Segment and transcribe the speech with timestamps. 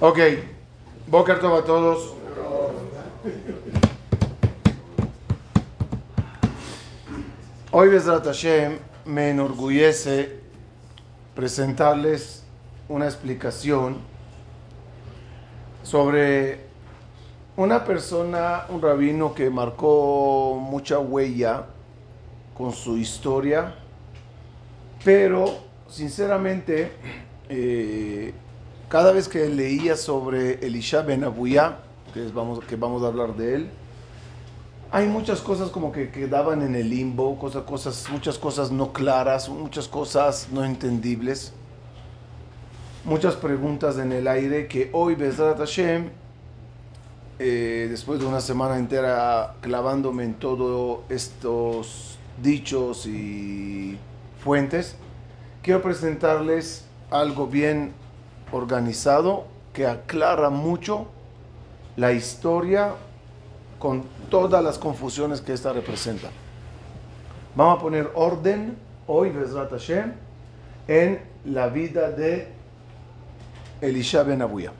[0.00, 0.18] Ok,
[1.06, 2.14] Boker a todos.
[7.70, 10.40] Hoy, Besrat Hashem, me enorgullece
[11.34, 12.44] presentarles
[12.88, 13.98] una explicación
[15.82, 16.60] sobre
[17.56, 21.66] una persona, un rabino que marcó mucha huella
[22.56, 23.74] con su historia,
[25.04, 25.46] pero
[25.88, 26.92] sinceramente,
[27.48, 28.34] eh,
[28.88, 31.78] cada vez que leía sobre Elisha Ben Abuya,
[32.14, 33.70] que, vamos, que vamos a hablar de él,
[34.92, 39.48] hay muchas cosas como que quedaban en el limbo, cosas, cosas, muchas cosas no claras,
[39.48, 41.52] muchas cosas no entendibles,
[43.04, 46.10] muchas preguntas en el aire que hoy, Bezrat Hashem,
[47.38, 53.98] eh, después de una semana entera clavándome en todos estos dichos y
[54.42, 54.96] fuentes,
[55.62, 57.92] quiero presentarles algo bien
[58.52, 61.06] organizado que aclara mucho
[61.96, 62.94] la historia
[63.78, 66.28] con todas las confusiones que esta representa.
[67.54, 70.12] Vamos a poner orden hoy, Bezrat Hashem,
[70.88, 72.48] en la vida de
[73.80, 74.72] Elisha Ben Abuya.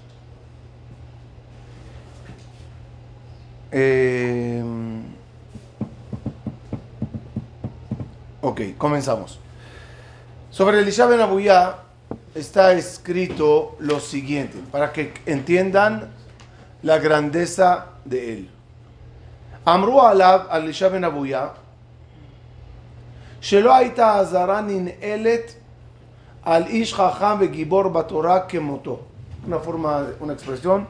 [3.73, 4.63] Eh,
[8.41, 9.39] ok, comenzamos.
[10.51, 11.86] Sobre Elisha Ben Abuya
[12.36, 16.10] está escrito lo siguiente, para que entiendan
[16.84, 18.48] la grandeza de él.
[19.68, 21.48] אמרו עליו, על אלישע בן אבויה,
[23.42, 25.54] שלא הייתה אזהרה ננעלת
[26.44, 29.00] על איש חכם וגיבור בתורה כמותו.
[29.48, 30.88] Una forma, una expresión,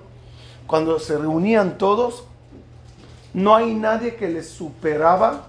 [0.67, 2.25] cuando se reunían todos,
[3.33, 5.47] no hay nadie que les superaba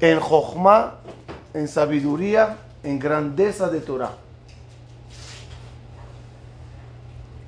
[0.00, 0.96] en Jochma,
[1.54, 4.13] en sabiduría, en grandeza de Torah.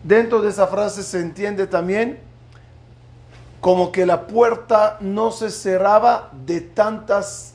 [0.03, 2.19] Dentro de esa frase se entiende también
[3.61, 7.53] como que la puerta no se cerraba de tantas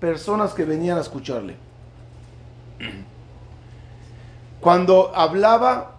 [0.00, 1.56] personas que venían a escucharle.
[4.60, 5.96] Cuando hablaba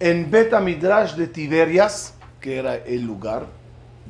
[0.00, 3.46] en Beta Midrash de Tiberias, que era el lugar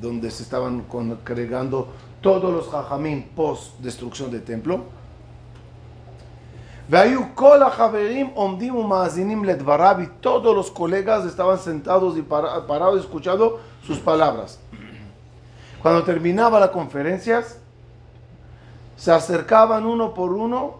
[0.00, 1.88] donde se estaban congregando
[2.20, 4.84] todos los jajamín post destrucción del templo,
[10.00, 14.60] y todos los colegas estaban sentados y parados escuchando sus palabras.
[15.82, 17.58] Cuando terminaba las conferencias,
[18.96, 20.76] se acercaban uno por uno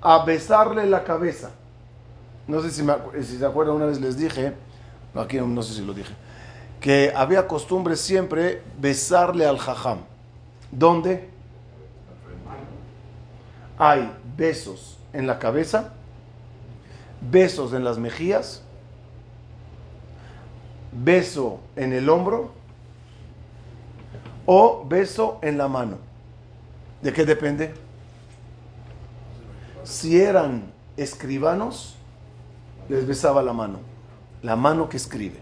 [0.00, 1.50] a besarle la cabeza.
[2.46, 2.86] No sé si,
[3.22, 4.54] si se acuerdan, una vez les dije,
[5.12, 6.14] no, aquí no, sé si lo dije,
[6.80, 9.98] que había costumbre siempre besarle al jajam.
[10.70, 11.30] ¿Dónde?
[13.78, 15.94] Hay besos en la cabeza,
[17.30, 18.62] besos en las mejillas,
[20.92, 22.50] beso en el hombro
[24.44, 25.96] o beso en la mano.
[27.00, 27.72] ¿De qué depende?
[29.84, 31.96] Si eran escribanos,
[32.88, 33.78] les besaba la mano,
[34.42, 35.38] la mano que escribe.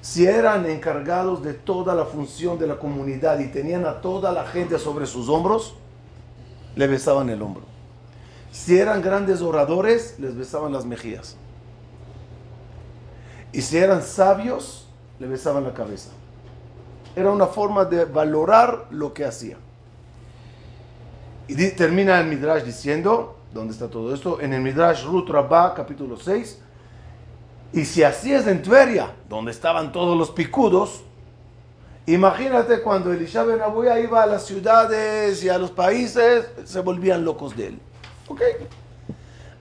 [0.00, 4.46] Si eran encargados de toda la función de la comunidad y tenían a toda la
[4.46, 5.74] gente sobre sus hombros,
[6.76, 7.73] le besaban el hombro.
[8.54, 11.36] Si eran grandes oradores, les besaban las mejillas.
[13.52, 14.86] Y si eran sabios,
[15.18, 16.10] le besaban la cabeza.
[17.16, 19.56] Era una forma de valorar lo que hacía.
[21.48, 24.40] Y termina el Midrash diciendo, ¿dónde está todo esto?
[24.40, 26.60] En el Midrash Ruth Rabbah, capítulo 6.
[27.72, 31.02] Y si así es en Tveria, donde estaban todos los picudos,
[32.06, 37.24] imagínate cuando Elisha Ben Abuya iba a las ciudades y a los países, se volvían
[37.24, 37.80] locos de él.
[38.28, 38.40] ¿Ok?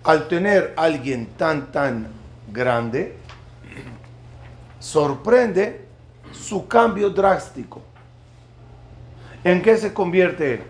[0.04, 2.08] Al tener alguien tan, tan
[2.52, 3.16] grande,
[4.80, 5.86] sorprende
[6.32, 7.82] su cambio drástico.
[9.44, 10.64] ¿En qué se convierte?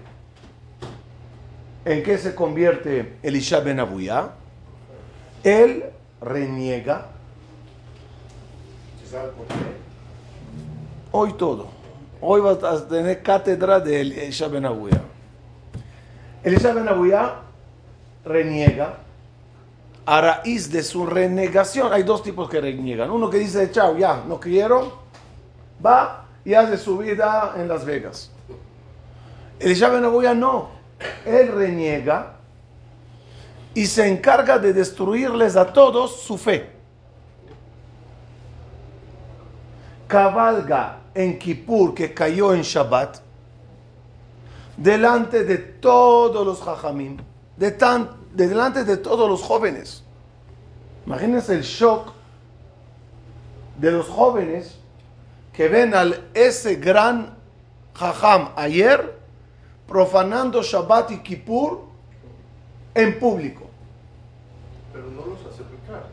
[1.86, 4.30] ¿En qué se convierte Elisha Ben Abuya?
[5.44, 5.86] Él
[6.22, 7.08] reniega.
[11.12, 11.68] Hoy todo.
[12.22, 15.02] Hoy vas a tener cátedra de Elisha Ben Abuya.
[16.44, 17.36] Elisha Ben Abuya
[18.26, 18.98] reniega,
[20.06, 23.10] a raíz de su renegación, hay dos tipos que reniegan.
[23.10, 25.00] Uno que dice, chao, ya, no quiero,
[25.84, 28.30] va y hace su vida en Las Vegas.
[29.60, 30.70] Elisha Ben no,
[31.26, 32.34] él reniega
[33.74, 36.70] y se encarga de destruirles a todos su fe.
[40.08, 43.20] Cabalga en Kippur, que cayó en Shabbat,
[44.78, 47.18] delante de todos los jajamim
[47.64, 50.04] de tan, delante de todos los jóvenes.
[51.06, 52.12] Imagínense el shock
[53.78, 54.78] de los jóvenes
[55.54, 57.38] que ven al ese gran
[57.94, 59.18] jajam ayer
[59.88, 61.86] profanando Shabbat y Kippur
[62.96, 63.64] en público.
[64.92, 66.04] Pero no los hace pecar.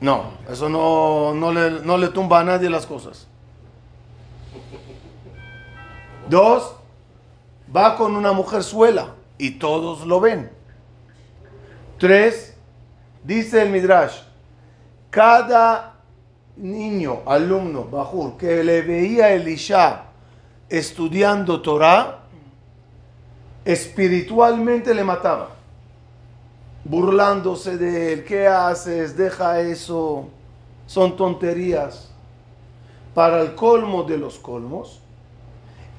[0.00, 3.26] No, eso no, no, le, no le tumba a nadie las cosas.
[6.28, 6.76] Dos,
[7.74, 10.56] va con una mujer suela y todos lo ven.
[11.98, 12.54] Tres,
[13.24, 14.20] dice el Midrash,
[15.10, 15.94] cada
[16.56, 20.04] niño, alumno, Bajur, que le veía a Elisha
[20.68, 22.20] estudiando Torah,
[23.64, 25.50] espiritualmente le mataba,
[26.84, 28.24] burlándose de él.
[28.24, 29.16] ¿Qué haces?
[29.16, 30.28] Deja eso.
[30.86, 32.10] Son tonterías.
[33.12, 35.00] Para el colmo de los colmos,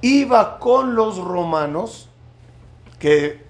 [0.02, 2.08] iba con los romanos
[2.98, 3.49] que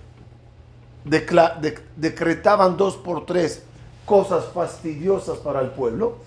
[1.10, 3.64] decretaban dos por tres
[4.06, 6.18] cosas fastidiosas para el pueblo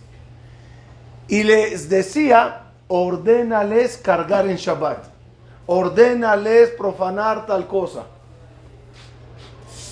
[1.29, 5.05] y les decía, ordénales cargar en Shabbat,
[5.67, 8.05] ordénales profanar tal cosa.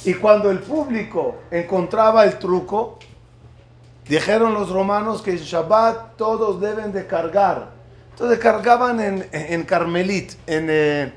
[0.04, 2.98] Y cuando el público encontraba el truco,
[4.08, 7.70] dijeron los romanos que en Shabbat todos deben de cargar.
[8.12, 11.12] Entonces cargaban en, en Carmelit, en, eh,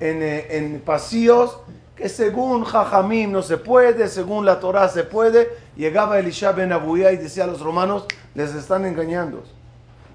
[0.00, 1.58] en, eh, en pasillos
[1.98, 5.48] que según Jajamim no se puede, según la Torah se puede.
[5.76, 8.06] Llegaba Elisha ben Abuya y decía a los romanos,
[8.36, 9.42] les están engañando.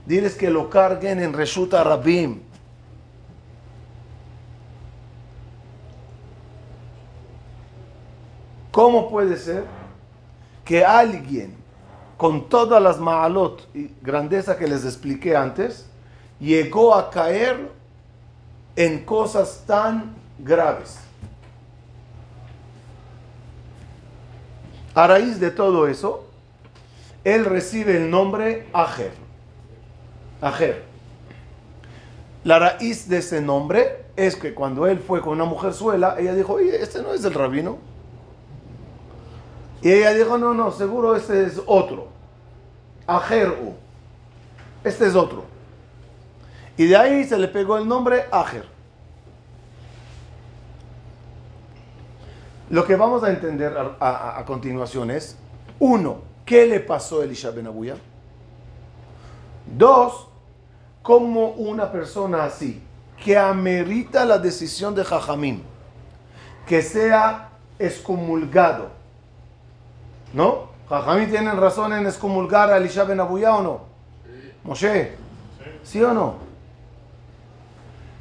[0.06, 2.40] Diles que lo carguen en Reshuta Rabim.
[8.72, 9.66] ¿Cómo puede ser
[10.64, 11.54] que alguien
[12.16, 15.86] con todas las ma'alot y grandeza que les expliqué antes,
[16.40, 17.70] llegó a caer
[18.78, 21.03] en cosas tan graves?
[24.95, 26.25] A raíz de todo eso,
[27.24, 29.13] él recibe el nombre Ajer.
[30.42, 30.84] Ajer.
[32.44, 36.36] La raíz de ese nombre es que cuando él fue con una mujer suela, ella
[36.36, 37.78] dijo, oye, este no es el rabino.
[39.81, 42.10] Y ella dijo, no, no, seguro este es otro.
[43.07, 43.74] Ajeru.
[44.84, 45.46] Este es otro.
[46.78, 48.73] Y de ahí se le pegó el nombre Ajer.
[52.74, 55.38] Lo que vamos a entender a, continuación es,
[55.78, 57.98] uno, ¿qué le pasó a Elisha Ben Abuya?
[59.78, 60.28] Dos,
[61.04, 62.81] cómo una persona así,
[63.24, 65.62] que amerita la decisión de Jajamín,
[66.66, 68.88] que sea excomulgado,
[70.34, 70.70] ¿no?
[70.90, 73.81] Jajamín tienen razón en excomulgar a Elisha Ben Abuya o no?
[74.64, 75.12] Moshe,
[75.84, 76.38] ¿sí o no?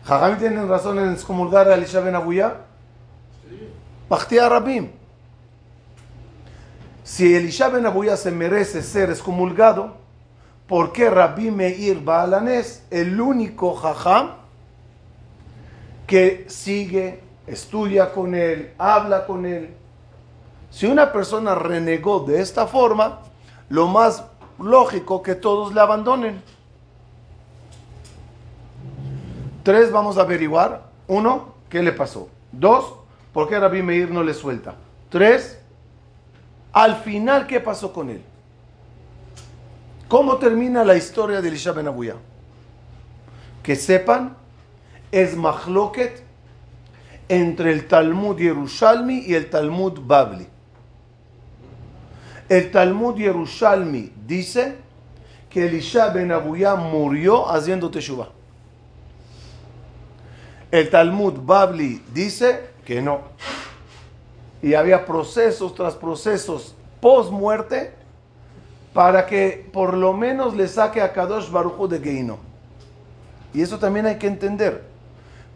[0.05, 2.67] ¿Jajamín tienen razón en excomulgar a Elisha Ben Abuya?
[4.13, 4.91] Bachtia Rabim.
[7.03, 9.97] Si Elisha Ben Abuya se merece ser excomulgado,
[10.69, 14.33] ¿por qué Rabbi Meir Baalanes, el único jajam
[16.07, 19.75] que sigue, estudia con él, habla con él?
[20.69, 23.21] Si una persona renegó de esta forma,
[23.71, 24.25] lo más
[24.59, 26.43] lógico que todos le abandonen.
[29.63, 30.83] Tres, vamos a averiguar.
[31.09, 32.29] Uno, ¿qué le pasó?
[32.53, 32.97] Dos,
[33.33, 34.75] ¿Por qué Rabbi Meir no le suelta?
[35.09, 35.59] Tres,
[36.73, 38.23] al final, ¿qué pasó con él?
[40.09, 42.17] ¿Cómo termina la historia de Elisha Ben Abuya?
[43.63, 44.37] Que sepan,
[45.11, 46.23] es mahloket
[47.29, 50.47] entre el Talmud Yerushalmi y el Talmud Babli.
[52.49, 54.77] El Talmud Yerushalmi dice
[55.49, 58.29] que Elisha Ben Abuya murió haciendo teshuva.
[60.71, 63.21] El Talmud Babli dice que no.
[64.63, 67.93] Y había procesos tras procesos post muerte
[68.95, 72.39] para que por lo menos le saque a Kadosh Barujo de Geino.
[73.55, 74.85] Y eso también hay que entender.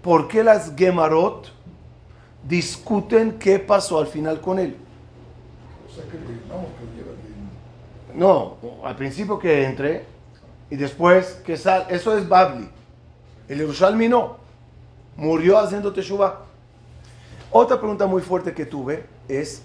[0.03, 1.53] ¿Por qué las Gemarot
[2.47, 4.77] discuten qué pasó al final con él?
[8.15, 10.05] No, al principio que entre
[10.71, 11.95] y después que sale.
[11.95, 12.69] Eso es Babli.
[13.49, 14.37] El Yerushalmi no.
[15.17, 16.41] Murió haciendo Teshuvah.
[17.51, 19.63] Otra pregunta muy fuerte que tuve es,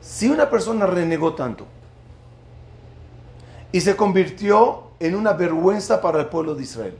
[0.00, 1.66] si una persona renegó tanto
[3.72, 6.96] y se convirtió en una vergüenza para el pueblo de Israel,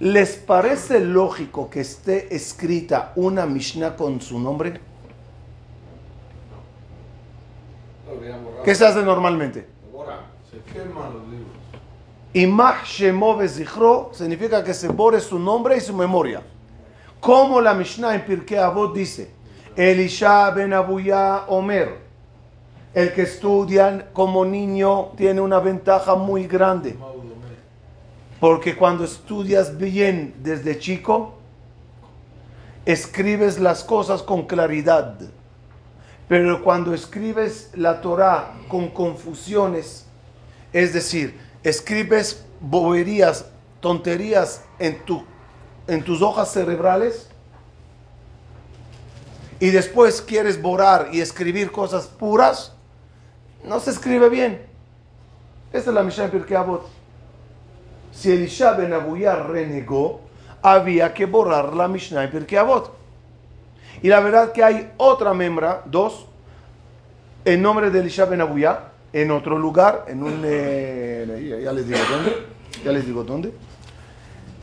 [0.00, 4.80] ¿les parece lógico que esté escrita una Mishnah con su nombre?
[8.64, 9.66] ¿Qué se hace normalmente?
[10.50, 11.48] Se queman los libros.
[12.32, 13.40] Imach Shemov
[14.12, 16.42] significa que se borre su nombre y su memoria.
[17.20, 19.30] Como la Mishnah en Pirkei Avot dice,
[19.76, 21.98] Elisha ben Abuya Omer,
[22.94, 26.96] el que estudia como niño tiene una ventaja muy grande.
[28.40, 31.34] Porque cuando estudias bien desde chico,
[32.86, 35.18] escribes las cosas con claridad.
[36.28, 40.06] Pero cuando escribes la Torah con confusiones,
[40.72, 43.46] es decir, escribes boberías,
[43.80, 45.24] tonterías en, tu,
[45.88, 47.28] en tus hojas cerebrales
[49.58, 52.74] y después quieres borrar y escribir cosas puras,
[53.64, 54.62] no se escribe bien.
[55.72, 56.86] Esta es la Mishnah en Pirkei Avot.
[58.12, 58.92] Si Elisha ben
[59.48, 60.20] renegó,
[60.62, 62.92] había que borrar la Mishnah en Pirkei Avot.
[64.02, 66.26] Y la verdad que hay otra membra, dos,
[67.44, 68.40] en nombre de Elisha ben
[69.12, 70.42] en otro lugar, en un...
[70.44, 72.46] Eh, ya les digo dónde,
[72.84, 73.52] ya les digo dónde,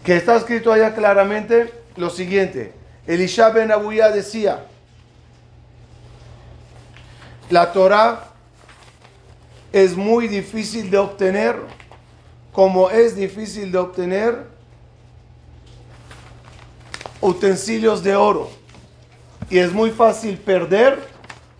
[0.05, 2.73] que está escrito allá claramente lo siguiente.
[3.07, 4.67] Elisha ben Abuya decía,
[7.49, 8.29] la Torah
[9.73, 11.55] es muy difícil de obtener,
[12.51, 14.45] como es difícil de obtener
[17.19, 18.51] utensilios de oro.
[19.49, 20.99] Y es muy fácil perder,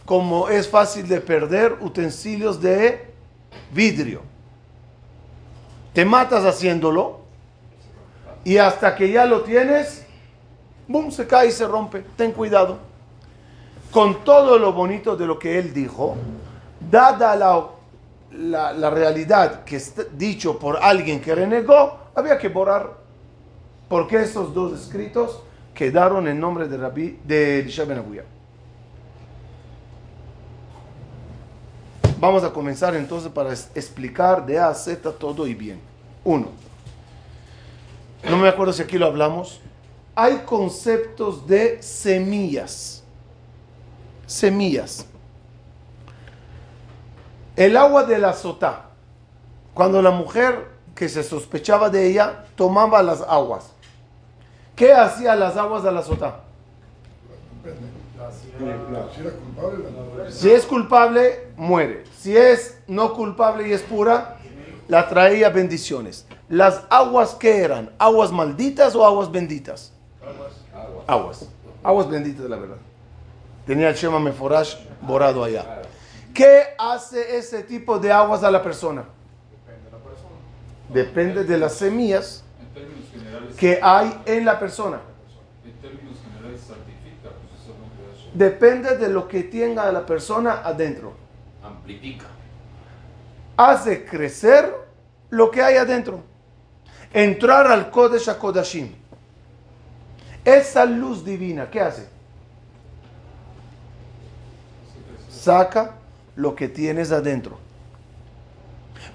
[0.06, 3.12] como es fácil de perder utensilios de
[3.74, 4.22] vidrio.
[5.94, 7.25] Te matas haciéndolo
[8.46, 10.06] y hasta que ya lo tienes,
[10.88, 12.06] boom, se cae y se rompe.
[12.16, 12.78] Ten cuidado
[13.92, 16.16] con todo lo bonito de lo que él dijo,
[16.92, 22.92] dada la, la, realidad que está dicho por alguien que renegó, había que borrar.
[23.90, 25.42] Porque esos dos escritos
[25.74, 28.04] quedaron en nombre de, Rabbi, de Elisha Ben
[32.20, 35.80] Vamos a comenzar entonces para explicar de A a Z todo y bien.
[36.24, 36.50] Uno,
[38.30, 39.62] no me acuerdo si aquí lo hablamos,
[40.16, 42.96] hay conceptos de semillas
[44.26, 45.06] semillas.
[47.56, 48.90] El agua de la sotá,
[49.74, 53.72] cuando la mujer que se sospechaba de ella tomaba las aguas,
[54.76, 56.42] ¿qué hacía las aguas de la sotá?
[60.30, 62.04] Si es culpable, muere.
[62.18, 64.38] Si es no culpable y es pura,
[64.88, 66.26] la traía bendiciones.
[66.50, 67.92] ¿Las aguas qué eran?
[67.98, 69.92] ¿Aguas malditas o aguas benditas?
[70.22, 70.54] Aguas.
[71.08, 71.50] Aguas.
[71.84, 72.78] Aguas benditas, la verdad.
[73.66, 75.82] Tenía el Shema Meforash borado allá.
[76.34, 79.06] ¿Qué hace ese tipo de aguas a la persona?
[80.90, 82.44] Depende de las semillas
[83.58, 85.00] que hay en la persona.
[88.34, 91.14] Depende de lo que tenga la persona adentro.
[91.64, 92.26] Amplifica.
[93.56, 94.76] Hace crecer
[95.30, 96.22] lo que hay adentro.
[97.16, 98.94] Entrar al Kodesh HaKodashim.
[100.44, 102.16] Esa luz divina, ¿qué hace?
[105.46, 105.92] saca
[106.36, 107.60] lo que tienes adentro.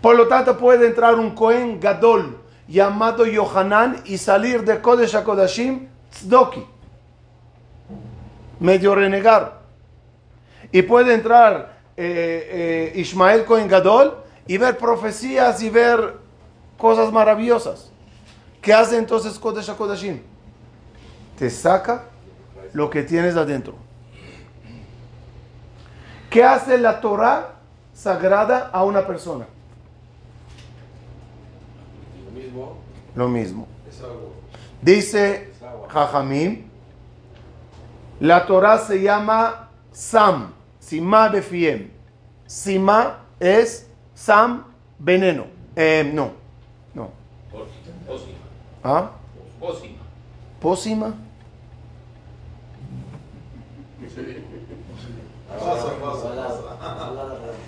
[0.00, 2.38] Por lo tanto, puede entrar un Cohen Gadol
[2.68, 6.64] llamado Yohanan y salir de Kodesh HaKodashim Tzdoki,
[8.60, 9.60] medio renegar.
[10.70, 14.16] Y puede entrar eh, eh, Ismael Cohen Gadol
[14.46, 16.14] y ver profecías y ver
[16.78, 17.89] cosas maravillosas.
[18.60, 20.20] ¿Qué hace entonces Kodesh HaKodashim?
[21.38, 22.04] Te saca
[22.72, 23.74] lo que tienes adentro.
[26.28, 27.54] ¿Qué hace la Torah
[27.94, 29.46] sagrada a una persona?
[32.24, 32.76] Lo mismo.
[33.16, 33.66] Lo mismo.
[33.88, 34.02] Es.
[34.82, 35.52] Dice
[35.88, 36.64] Jajamim,
[38.20, 41.90] la Torah se llama Sam, Sima Befiem.
[42.46, 44.64] Sima es Sam,
[44.98, 45.46] veneno.
[45.74, 46.32] Eh, no,
[46.94, 47.10] no.
[48.82, 49.10] ¿Ah?
[49.58, 49.98] Pósima.
[50.60, 51.14] Pósima.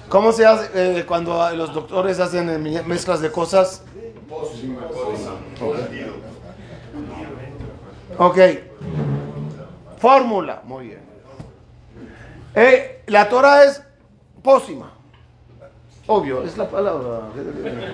[0.09, 3.83] ¿Cómo se hace eh, cuando los doctores hacen eh, mezclas de cosas?
[8.19, 8.39] Ok.
[9.99, 10.63] Fórmula.
[10.65, 11.01] Muy bien.
[12.55, 13.83] Eh, la Torah es
[14.43, 14.93] pósima.
[16.07, 17.23] Obvio, es la palabra.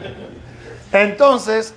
[0.93, 1.75] Entonces,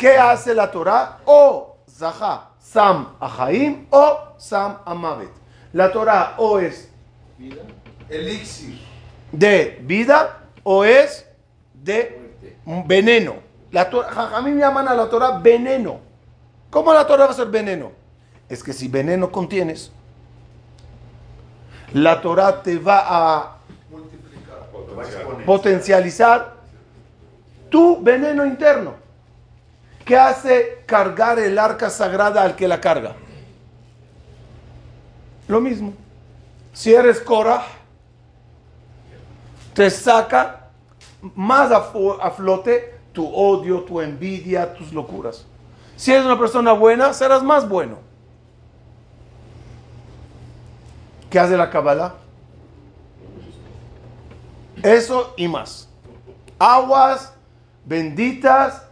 [0.00, 1.18] ¿qué hace la Torah?
[1.26, 5.28] O Zaha, Sam Ahaim o Sam Amavet.
[5.74, 6.88] La Torah o es
[8.08, 8.80] Elixir.
[9.30, 11.26] de vida o es
[11.74, 12.34] de
[12.86, 13.34] veneno.
[13.70, 16.00] La a mí me llaman a la Torah veneno.
[16.70, 17.92] ¿Cómo la Torah va a ser veneno?
[18.48, 19.92] Es que si veneno contienes,
[21.92, 23.56] la Torah te va a
[23.90, 25.44] Multiplicar.
[25.44, 26.54] potencializar
[27.68, 28.94] tu veneno interno.
[30.04, 33.14] ¿Qué hace cargar el arca sagrada al que la carga?
[35.46, 35.92] Lo mismo.
[36.72, 37.64] Si eres Korah,
[39.74, 40.68] te saca
[41.34, 41.90] más a,
[42.22, 45.46] a flote tu odio, tu envidia, tus locuras.
[45.96, 47.98] Si eres una persona buena, serás más bueno.
[51.28, 52.14] ¿Qué hace la Kabbalah?
[54.82, 55.88] Eso y más.
[56.58, 57.32] Aguas
[57.84, 58.82] benditas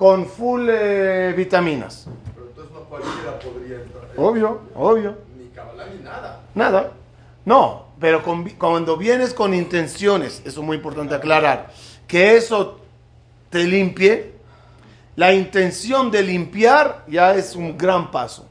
[0.00, 2.06] con full eh, vitaminas.
[2.34, 4.04] Pero entonces no cualquiera podría entrar.
[4.16, 5.18] Obvio, obvio.
[5.36, 6.40] Ni cabalá ni nada.
[6.54, 6.92] Nada.
[7.44, 11.70] No, pero con- cuando vienes con intenciones, eso es muy importante aclarar,
[12.08, 12.80] que eso
[13.50, 14.32] te limpie,
[15.16, 18.46] la intención de limpiar ya es un gran paso.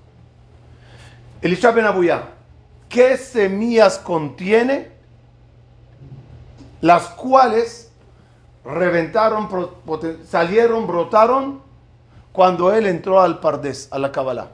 [1.42, 2.26] Elisha Ben Abuyá,
[2.88, 4.92] ¿qué semillas contiene?
[6.82, 7.89] Las cuales
[8.74, 9.50] reventaron,
[10.26, 11.62] salieron, brotaron
[12.32, 14.50] cuando él entró al Pardes, a la Kabbalah.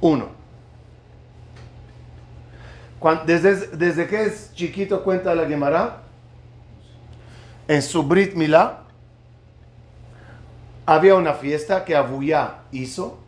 [0.00, 0.26] Uno.
[3.26, 6.02] Desde, desde que es chiquito cuenta la Gemara,
[7.68, 8.80] en su Brit Milá,
[10.84, 13.18] había una fiesta que Abuyá hizo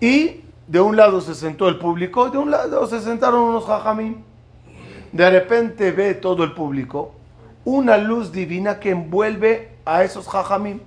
[0.00, 4.24] y de un lado se sentó el público, de un lado se sentaron unos jajamín.
[5.12, 7.14] De repente ve todo el público
[7.66, 10.80] una luz divina que envuelve a esos jajamín.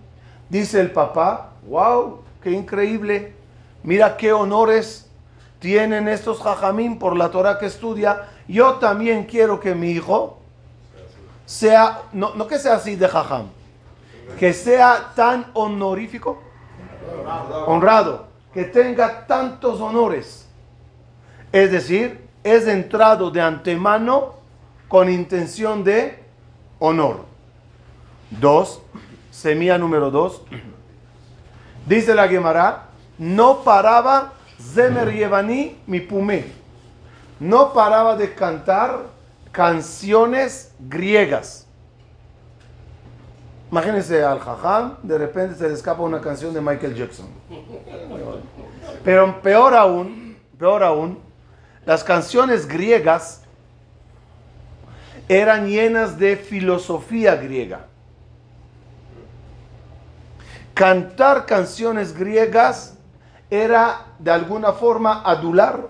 [0.49, 3.35] Dice el papá, wow, qué increíble,
[3.83, 5.11] mira qué honores
[5.59, 8.29] tienen estos jajamín por la Torah que estudia.
[8.47, 10.39] Yo también quiero que mi hijo
[11.45, 13.47] sea, no, no que sea así de jajam,
[14.39, 16.41] que sea tan honorífico,
[17.67, 20.47] honrado, que tenga tantos honores.
[21.51, 24.35] Es decir, es entrado de antemano
[24.87, 26.18] con intención de
[26.79, 27.25] honor.
[28.31, 28.81] Dos,
[29.31, 30.41] semilla número dos.
[31.85, 36.45] Dice la Gemara, no paraba Zemer Yevani mi pumé.
[37.39, 39.05] No paraba de cantar
[39.51, 41.65] canciones griegas.
[43.71, 47.27] Imagínense al jajam, de repente se le escapa una canción de Michael Jackson.
[49.03, 51.19] Pero peor aún, peor aún,
[51.85, 53.43] las canciones griegas
[55.29, 57.85] eran llenas de filosofía griega.
[60.73, 62.97] Cantar canciones griegas
[63.49, 65.87] era de alguna forma adular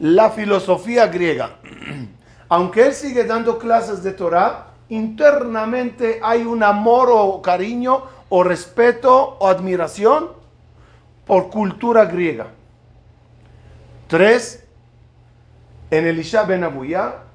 [0.00, 1.58] la filosofía griega.
[2.48, 9.36] Aunque él sigue dando clases de Torah, internamente hay un amor o cariño o respeto
[9.38, 10.30] o admiración
[11.26, 12.48] por cultura griega.
[14.08, 14.64] Tres,
[15.92, 17.29] en Elisha Ben Abuyá,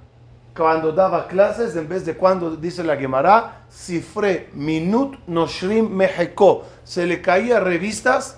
[0.56, 7.06] cuando daba clases, en vez de cuando dice la Gemara, cifre minut noshrim mejeko, se
[7.06, 8.38] le caía revistas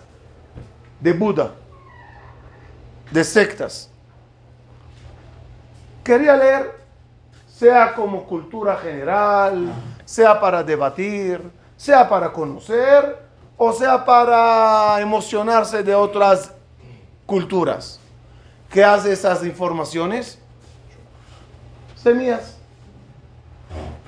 [0.99, 1.51] de Buda,
[3.11, 3.91] de sectas.
[6.03, 6.71] Quería leer,
[7.47, 9.71] sea como cultura general,
[10.03, 11.39] sea para debatir,
[11.75, 13.27] sea para conocer,
[13.57, 16.51] o sea para emocionarse de otras
[17.27, 17.99] culturas.
[18.71, 20.39] ¿Qué hace esas informaciones?
[22.01, 22.57] Semillas.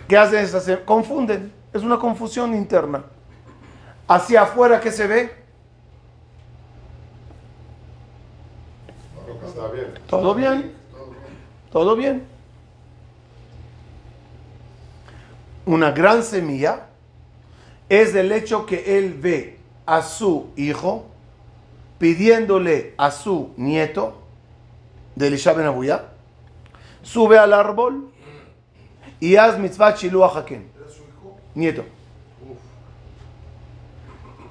[0.07, 0.67] ¿Qué hacen esas?
[0.67, 1.51] sem- Confunden.
[1.73, 3.03] Es una confusión interna.
[4.07, 5.31] Hacia afuera, ¿qué se ve?
[9.45, 9.93] Está bien.
[10.07, 10.73] Todo bien.
[11.71, 12.25] Todo bien.
[15.65, 16.87] Una gran semilla
[17.89, 21.05] es el hecho que él ve a su hijo
[21.99, 24.17] pidiéndole a su nieto
[25.15, 25.67] de Elisha ben
[27.11, 28.11] sube al árbol
[29.19, 30.63] y haz mitzvah shiluach hakem.
[31.55, 31.83] Nieto.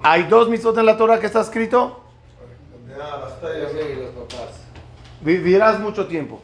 [0.02, 2.00] Hay dos mitzvot en la Torah que está escrito.
[5.20, 6.40] Vivirás mucho tiempo.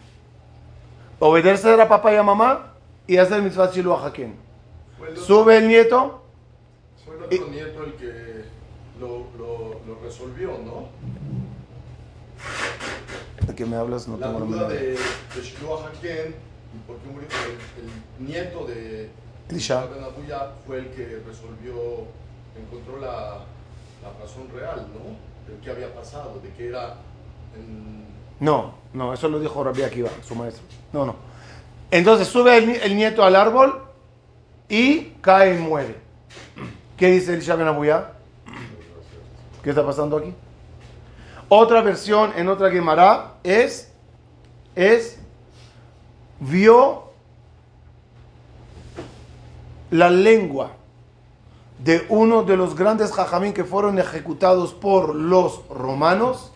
[1.19, 2.75] Obedecer a papá y a mamá
[3.07, 4.35] y hacer mitzvah shiluach hakem.
[5.17, 6.23] Sube el nieto.
[7.05, 8.45] Fue el nieto el que
[9.01, 9.27] lo,
[9.87, 10.89] lo resolvió, ¿no?
[13.47, 14.09] ¿De qué me hablas?
[14.09, 14.99] No la tengo duda de, de
[15.43, 16.35] Shiloh Haken
[16.75, 19.11] y por qué murió el, el nieto de
[19.51, 19.85] Elisha.
[20.67, 21.75] Fue el que resolvió,
[22.59, 23.41] encontró la,
[24.03, 25.53] la razón real, ¿no?
[25.53, 26.95] De qué había pasado, de que era
[27.57, 28.07] en-
[28.41, 30.63] No, no, eso lo dijo Rabbi Akiva, su maestro.
[30.93, 31.17] No, no.
[31.91, 33.83] Entonces sube el, el nieto al árbol
[34.69, 35.97] y cae y muere.
[36.97, 37.69] ¿Qué dice Elisha Ben?
[39.63, 40.33] ¿Qué está pasando aquí?
[41.57, 43.89] Otra versión en otra Gemara es,
[44.75, 45.21] es,
[46.41, 47.13] vio
[49.89, 50.73] la lengua
[51.79, 56.51] de uno de los grandes jajamín que fueron ejecutados por los romanos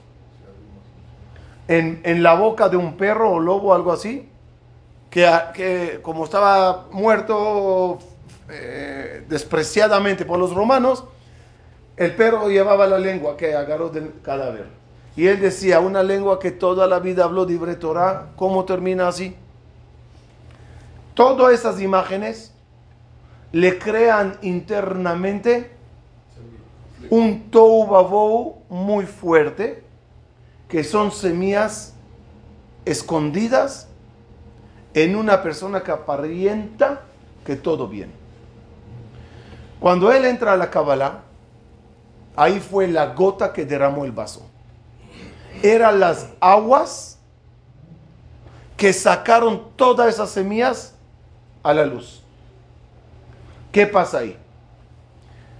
[1.69, 4.29] en, en la boca de un perro o lobo algo así,
[5.11, 8.01] que, que como estaba muerto
[8.51, 11.05] eh, despreciadamente por los romanos,
[11.97, 14.78] el perro llevaba la lengua que agarró del cadáver.
[15.19, 19.35] Y él decía, una lengua que toda la vida habló libre Torah, ¿cómo termina así?
[21.13, 22.55] Todas esas imágenes
[23.51, 25.73] le crean internamente
[27.11, 29.83] un tohu vabohu muy fuerte,
[30.69, 31.95] que son semillas
[32.85, 33.89] escondidas
[34.95, 37.01] en una persona que aparenta
[37.45, 38.13] que todo bien.
[39.81, 41.23] Cuando él entra a la Kabbalah,
[42.37, 44.48] ahí fue la gota que derramó el vaso.
[45.63, 47.19] Eran las aguas
[48.77, 50.95] que sacaron todas esas semillas
[51.63, 52.23] a la luz.
[53.73, 54.37] ¿Qué pasa ahí?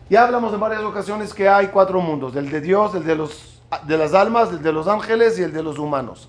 [0.09, 3.61] Ya hablamos en varias ocasiones que hay cuatro mundos, el de Dios, el de, los,
[3.87, 6.29] de las almas, el de los ángeles y el de los humanos.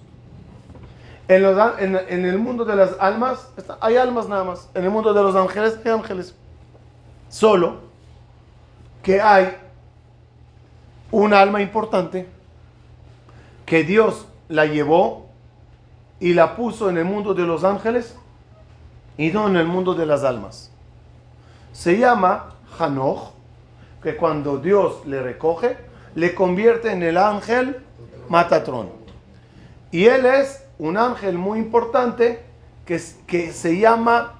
[1.27, 3.47] En, en- el mundo de las almas
[3.79, 4.67] hay almas nada más.
[4.73, 6.33] En el mundo de los ángeles hay ángeles.
[7.29, 7.77] Solo
[9.03, 9.55] que hay
[11.11, 12.27] un alma importante
[13.69, 15.27] que Dios la llevó
[16.19, 18.15] y la puso en el mundo de los ángeles
[19.15, 20.71] y no en el mundo de las almas.
[21.71, 23.31] Se llama Hanoch,
[24.01, 25.77] que cuando Dios le recoge,
[26.15, 27.77] le convierte en el ángel
[28.27, 28.89] Matatrón.
[29.91, 32.43] Y él es un ángel muy importante
[32.87, 34.39] que, que se llama,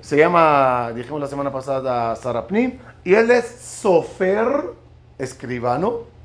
[0.00, 4.72] se llama, dijimos la semana pasada, Sarapnim, y él es Sofer,
[5.18, 6.17] escribano,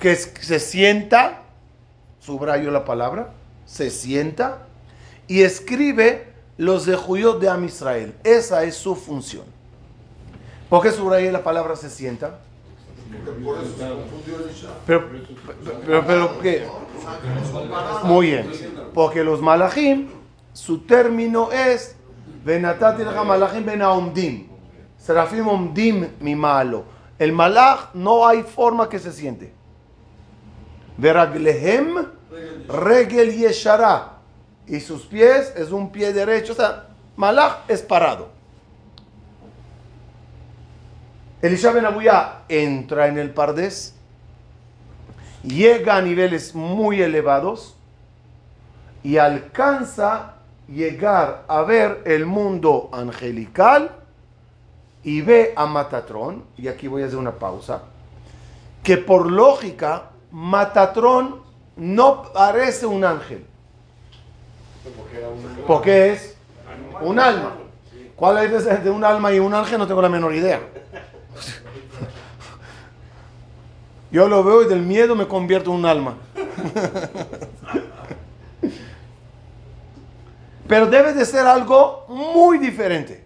[0.00, 1.42] que se sienta,
[2.18, 3.32] subrayo la palabra,
[3.66, 4.66] se sienta
[5.28, 8.14] y escribe los de Judíos de Am Israel.
[8.24, 9.44] Esa es su función.
[10.68, 12.40] ¿Por qué subrayé la palabra se sienta?
[14.86, 15.08] Pero,
[15.84, 16.66] pero, pero, ¿qué?
[18.04, 18.50] Muy bien.
[18.94, 20.08] Porque los malachim,
[20.52, 21.96] su término es
[22.44, 24.48] malachim ben.
[24.96, 26.84] Serafim omdim mi malo.
[27.18, 29.59] El malach no hay forma que se siente.
[31.00, 32.06] Veraglehem
[32.68, 34.18] regel yeshara.
[34.66, 36.52] Y sus pies es un pie derecho.
[36.52, 36.86] O sea,
[37.16, 38.28] malach es parado.
[41.42, 43.94] Elisha ben Abuya entra en el Pardés
[45.42, 47.76] llega a niveles muy elevados
[49.02, 50.34] y alcanza
[50.68, 53.90] llegar a ver el mundo angelical
[55.02, 57.82] y ve a Matatrón, y aquí voy a hacer una pausa,
[58.82, 61.42] que por lógica Matatrón
[61.76, 63.44] no parece un ángel,
[65.66, 66.36] Porque es
[67.00, 67.54] un alma.
[68.16, 69.78] ¿Cuál es la diferencia entre un alma y un ángel?
[69.78, 70.60] No tengo la menor idea.
[74.10, 76.16] Yo lo veo y del miedo me convierto en un alma.
[80.68, 83.24] Pero debe de ser algo muy diferente.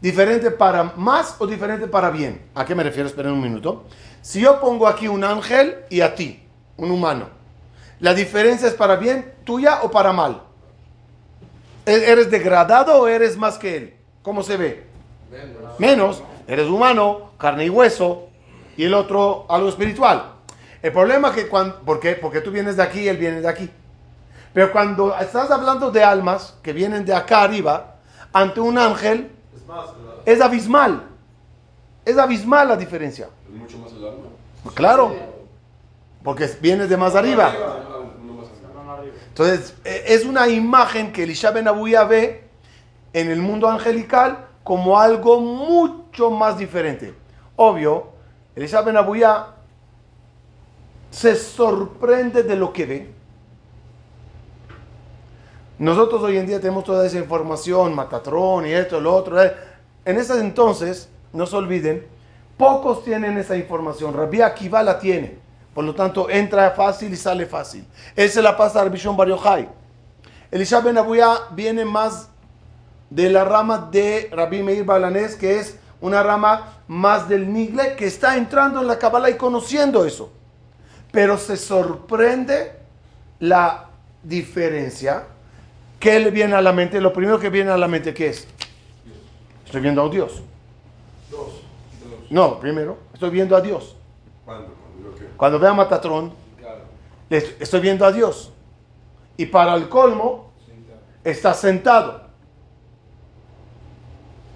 [0.00, 2.42] Diferente para más o diferente para bien.
[2.54, 3.08] ¿A qué me refiero?
[3.08, 3.84] Esperen un minuto.
[4.26, 6.42] Si yo pongo aquí un ángel y a ti,
[6.78, 7.28] un humano,
[8.00, 10.42] ¿la diferencia es para bien tuya o para mal?
[11.86, 13.94] ¿E- ¿Eres degradado o eres más que él?
[14.22, 14.84] ¿Cómo se ve?
[15.30, 15.78] menos.
[15.78, 18.26] menos, eres humano, carne y hueso,
[18.76, 20.32] y el otro algo espiritual.
[20.82, 22.14] El problema es que cuando, ¿por qué?
[22.16, 23.70] Porque tú vienes de aquí y él viene de aquí.
[24.52, 27.94] Pero cuando estás hablando de almas que vienen de acá arriba,
[28.32, 30.14] ante un ángel, Es más, ¿verdad?
[30.26, 31.02] es abismal.
[32.04, 33.28] Es abismal la diferencia.
[33.48, 34.28] Es mucho más el alma.
[34.74, 35.14] Claro,
[36.22, 37.52] porque viene de más arriba.
[38.24, 39.14] No más arriba.
[39.28, 42.44] Entonces, e- es una imagen que Elisha Ben Abuya ve
[43.12, 47.14] en el mundo angelical como algo mucho más diferente.
[47.56, 48.08] Obvio,
[48.54, 49.46] Elisha Ben Abuya
[51.10, 53.10] se sorprende de lo que ve.
[55.78, 59.42] Nosotros hoy en día tenemos toda esa información, Matatrón y esto, lo otro.
[59.42, 59.54] eh.
[60.04, 62.06] En ese entonces, no se olviden,
[62.56, 64.14] pocos tienen esa información.
[64.14, 65.38] Rabbi Akiva la tiene.
[65.74, 67.86] Por lo tanto, entra fácil y sale fácil.
[68.14, 69.68] Él se la pasa a Rabbi Shimon Bar Yochai.
[70.50, 70.98] Elisha Ben
[71.52, 72.30] viene más
[73.10, 78.06] de la rama de Rabbi Meir Balanés, que es una rama más del Nigle, que
[78.06, 80.32] está entrando en la Kabbalah y conociendo eso.
[81.12, 82.72] Pero se sorprende
[83.38, 83.90] la
[84.22, 85.24] diferencia.
[85.98, 87.00] ¿Qué le viene a la mente?
[87.00, 88.46] Lo primero que viene a la mente, ¿qué es?
[89.64, 90.42] Estoy viendo a un Dios.
[92.30, 93.96] No, primero, estoy viendo a Dios.
[94.44, 94.68] ¿Cuándo?
[95.36, 96.82] Cuando veo a Matatrón, Claro.
[97.30, 98.52] estoy viendo a Dios.
[99.36, 100.50] Y para el colmo,
[101.22, 102.22] está sentado.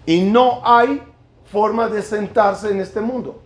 [0.06, 1.02] Y no hay
[1.50, 3.40] forma de sentarse en este mundo.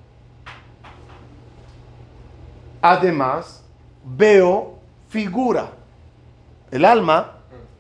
[2.81, 3.63] Además,
[4.05, 4.75] veo
[5.09, 5.71] figura.
[6.71, 7.39] El alma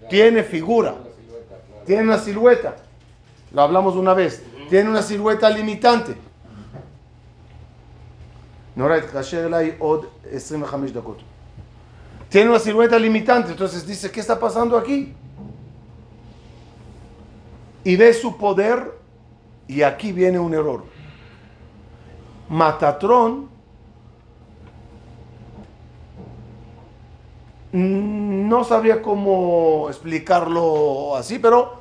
[0.08, 0.94] tiene figura.
[1.86, 2.76] Tiene una silueta.
[3.52, 4.42] Lo hablamos una vez.
[4.70, 6.16] Tiene una silueta limitante.
[12.28, 13.52] Tiene una silueta limitante.
[13.52, 15.14] Entonces dice, ¿qué está pasando aquí?
[17.84, 18.98] Y ve su poder
[19.68, 20.84] y aquí viene un error.
[22.48, 23.48] Matatrón
[27.72, 31.80] no sabría cómo explicarlo así, pero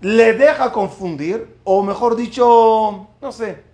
[0.00, 3.73] le deja confundir, o mejor dicho, no sé.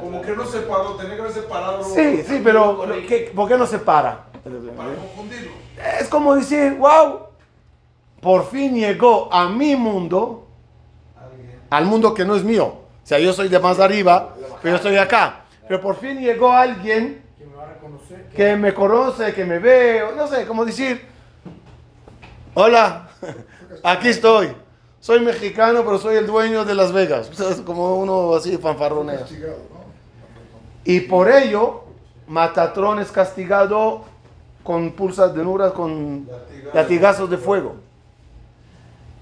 [0.00, 1.84] Como que no se paró, tenía que haber separado.
[1.84, 2.84] Sí, sí, pero
[3.34, 4.24] ¿por qué no se para?
[4.76, 5.52] Para confundirlo.
[6.00, 7.28] Es como decir, wow,
[8.20, 10.48] por fin llegó a mi mundo,
[11.70, 12.64] al mundo que no es mío.
[12.64, 15.44] O sea, yo soy de más arriba, pero yo estoy acá.
[15.68, 17.22] Pero por fin llegó alguien
[18.34, 21.06] que me conoce, que me ve, no sé, como decir,
[22.54, 23.08] hola,
[23.84, 24.54] aquí estoy.
[25.00, 27.30] Soy mexicano, pero soy el dueño de Las Vegas.
[27.64, 29.26] como uno así fanfarronea.
[30.84, 31.84] Y por ello,
[32.26, 34.04] Matatrón es castigado
[34.62, 36.28] con pulsas de nuras, con
[36.74, 37.76] latigazos de fuego.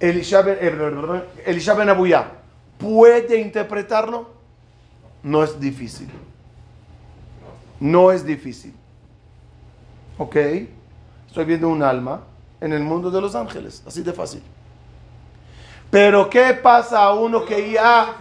[0.01, 2.33] Elisha eh, ben Abuyá,
[2.79, 4.29] ¿puede interpretarlo?
[5.23, 6.09] No es difícil.
[7.81, 8.75] No es difícil.
[10.19, 10.37] ¿Ok?
[11.27, 12.23] Estoy viendo un alma
[12.61, 13.83] en el mundo de los ángeles.
[13.87, 14.43] Así de fácil.
[15.91, 18.17] Pero ¿qué pasa a uno que ya...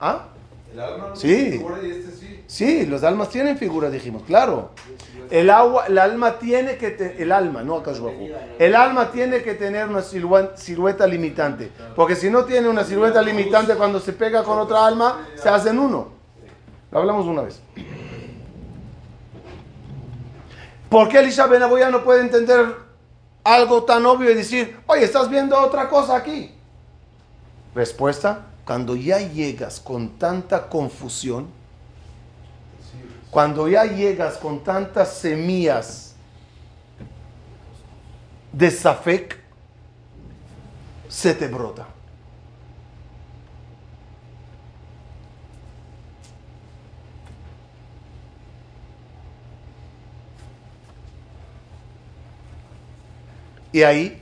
[0.00, 0.26] ¿Ah?
[0.72, 1.52] El alma no sí.
[1.52, 2.44] Figura y este sí.
[2.46, 4.70] Sí, los almas tienen figura, dijimos, claro.
[5.30, 7.82] El, agua, el alma tiene que el alma, no
[8.58, 13.74] El alma tiene que tener una silueta limitante, porque si no tiene una silueta limitante
[13.74, 16.08] cuando se pega con otra alma, se hacen uno.
[16.90, 17.60] Lo hablamos una vez.
[20.88, 22.74] ¿Por qué Elisha Benaboya no puede entender
[23.44, 26.57] algo tan obvio y decir, oye, estás viendo otra cosa aquí?
[27.78, 31.46] Respuesta, cuando ya llegas con tanta confusión,
[33.30, 36.16] cuando ya llegas con tantas semillas
[38.52, 39.38] de Safek,
[41.08, 41.86] se te brota.
[53.70, 54.20] Y ahí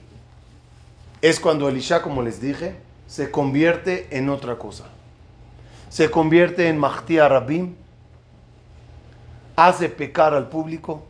[1.23, 4.85] es cuando Elisha, como les dije, se convierte en otra cosa.
[5.89, 7.75] Se convierte en Mahtia Rabim,
[9.55, 11.03] hace pecar al público,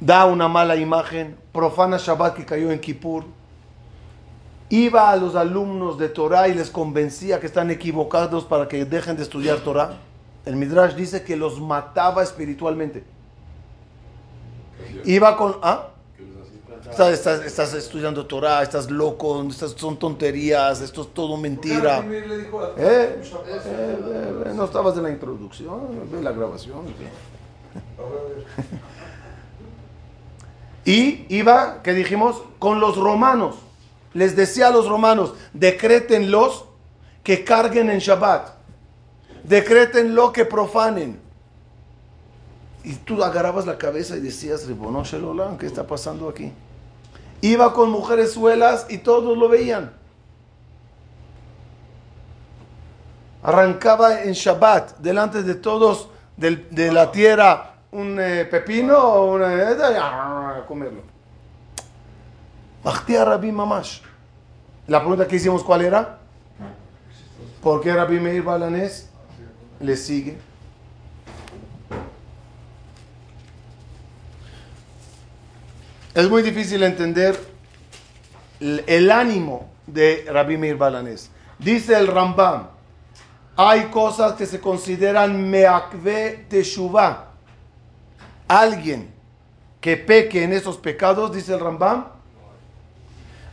[0.00, 3.24] da una mala imagen, profana Shabbat que cayó en Kippur,
[4.70, 9.16] iba a los alumnos de Torah y les convencía que están equivocados para que dejen
[9.16, 9.98] de estudiar Torah.
[10.44, 13.04] El Midrash dice que los mataba espiritualmente.
[15.04, 15.56] Iba con...
[15.62, 15.93] ¿ah?
[16.90, 22.00] Estás, estudiando Torah, estás loco, estas son tonterías, esto es todo mentira.
[22.00, 22.04] ¿Eh?
[22.76, 23.22] Eh,
[24.46, 25.80] eh, no estabas en la introducción,
[26.12, 26.82] en la grabación.
[30.84, 32.42] y iba, ¿qué dijimos?
[32.58, 33.56] Con los romanos.
[34.12, 36.66] Les decía a los romanos, decrétenlos
[37.22, 38.50] que carguen en Shabbat.
[39.42, 41.18] Decrétenlo que profanen.
[42.84, 44.66] Y tú agarrabas la cabeza y decías,
[45.58, 46.52] ¿qué está pasando aquí?
[47.44, 49.92] Iba con mujeres suelas y todos lo veían.
[53.42, 60.64] Arrancaba en Shabbat delante de todos de, la tierra un eh, pepino o una, a
[60.66, 61.02] comerlo.
[62.82, 64.00] Rabbi Mamash.
[64.86, 66.20] La pregunta que hicimos, ¿cuál era?
[67.62, 69.10] ¿Por qué Rabbi Meir Balanés
[69.80, 70.38] le sigue?
[76.14, 77.36] Es muy difícil entender
[78.60, 81.28] el, ánimo de Rabbi Meir Balanés.
[81.58, 82.68] Dice el Rambam,
[83.56, 87.30] hay cosas que se consideran meakve teshuvah.
[88.46, 89.12] Alguien
[89.80, 92.06] que peque en esos pecados, dice el Rambam,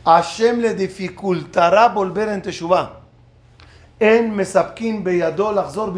[0.04, 3.00] Hashem le dificultará volver en teshuvah.
[3.98, 5.92] En mesapkin beyadol achzor.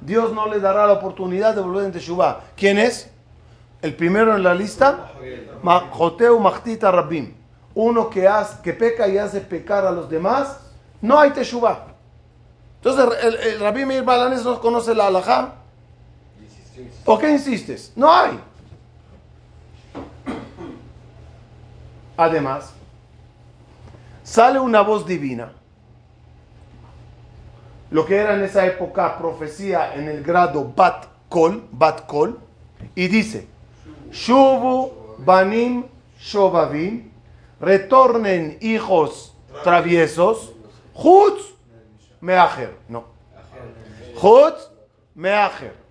[0.00, 2.40] Dios no le dará la oportunidad de volver en teshuvah.
[2.56, 3.11] ¿Quién es?
[3.82, 5.10] El primero en la lista,
[5.90, 7.34] Joteu Machtita Rabim.
[7.74, 10.60] Uno que, hace, que peca y hace pecar a los demás,
[11.00, 11.86] no hay Teshuvah.
[12.76, 15.54] Entonces, el, el Balanes no conoce la halajá.
[17.04, 17.92] ¿Por qué insistes?
[17.96, 18.38] No hay.
[22.16, 22.72] Además,
[24.22, 25.52] sale una voz divina.
[27.90, 32.38] Lo que era en esa época profecía en el grado Bat Kol, Bat Kol,
[32.94, 33.48] y dice,
[34.12, 35.84] Shubu banim
[36.20, 37.10] shobavim.
[37.60, 39.32] Retornen hijos
[39.64, 40.52] traviesos.
[40.94, 41.54] Chutz
[42.20, 42.74] meacher.
[42.88, 43.04] No.
[44.20, 44.70] Chutz
[45.14, 45.82] meacher.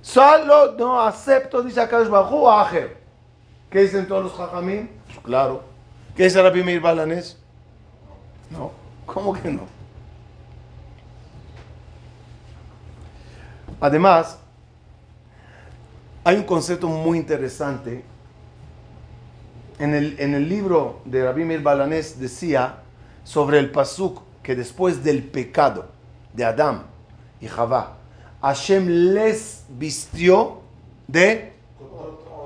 [0.00, 2.96] Solo no acepto, dice acá Bajú, ajer.
[3.70, 4.90] ¿Qué dicen todos los jajamín?
[5.22, 5.62] Claro.
[6.16, 7.36] ¿Qué dice Rabbi Meir Balanés?
[8.50, 8.72] No.
[9.04, 9.62] ¿Cómo que no?
[13.80, 14.37] Además,
[16.24, 18.04] hay un concepto muy interesante.
[19.78, 22.82] En el, en el libro de Rabbi Meir Balanés decía
[23.24, 25.86] sobre el pasuk que después del pecado
[26.32, 26.82] de Adán
[27.40, 27.96] y Javá,
[28.42, 30.60] Hashem les vistió
[31.06, 31.52] de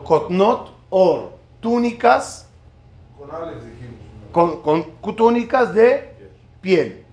[0.04, 2.46] kotnot or, túnicas,
[4.30, 6.14] con, con túnicas de
[6.60, 7.04] piel.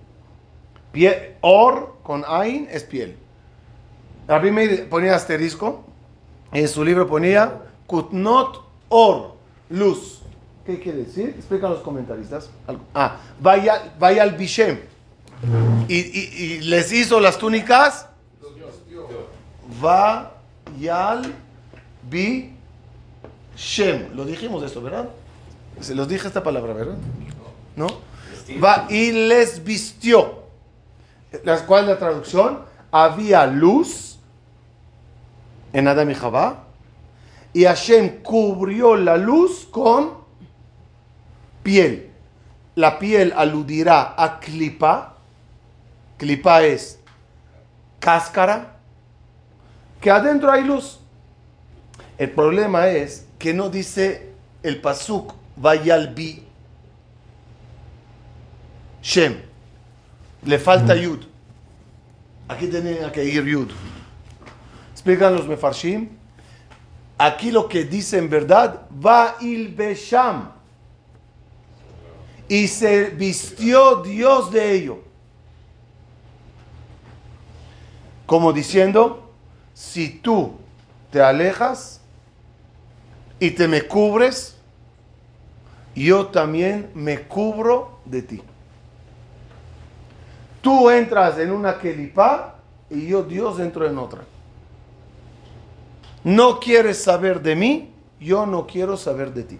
[0.92, 1.36] piel.
[1.40, 3.16] Or con ain es piel.
[4.26, 5.84] Rabbi Meir ponía asterisco,
[6.52, 9.34] en su libro ponía kutnot or,
[9.68, 10.20] luz.
[10.66, 11.34] ¿Qué quiere decir?
[11.36, 12.50] Explican los comentaristas.
[12.94, 14.78] Ah, vaya, vaya al Bishem.
[15.88, 18.06] Y, les hizo las túnicas.
[19.82, 20.32] Va
[20.78, 21.32] yal
[22.08, 22.52] bi
[23.56, 24.14] shem.
[24.14, 25.08] Lo dijimos esto, ¿verdad?
[25.80, 26.98] Se los dije esta palabra, ¿verdad?
[27.76, 27.86] ¿No?
[28.62, 30.40] Va y les vistió.
[31.66, 32.60] ¿Cuál es la traducción?
[32.90, 34.09] Había luz
[35.72, 36.64] en Adam y Jabá.
[37.52, 40.14] Y Hashem cubrió la luz con
[41.62, 42.10] piel.
[42.74, 45.16] La piel aludirá a clipa.
[46.16, 47.00] Clipa es
[47.98, 48.76] cáscara.
[50.00, 51.00] Que adentro hay luz.
[52.18, 56.46] El problema es que no dice el pasuk vayal bi
[59.02, 59.40] Shem.
[60.44, 61.20] Le falta yud.
[62.48, 63.70] Aquí tenía que ir yud.
[65.00, 66.10] Explican los mefarshim.
[67.16, 70.52] Aquí lo que dice en verdad, va il besham.
[72.46, 74.98] Y se vistió Dios de ello.
[78.26, 79.30] Como diciendo,
[79.72, 80.58] si tú
[81.10, 82.02] te alejas
[83.38, 84.58] y te me cubres,
[85.94, 88.42] yo también me cubro de ti.
[90.60, 92.56] Tú entras en una kelipá
[92.90, 94.24] y yo Dios entro en otra
[96.24, 99.58] no quieres saber de mí, yo no quiero saber de ti.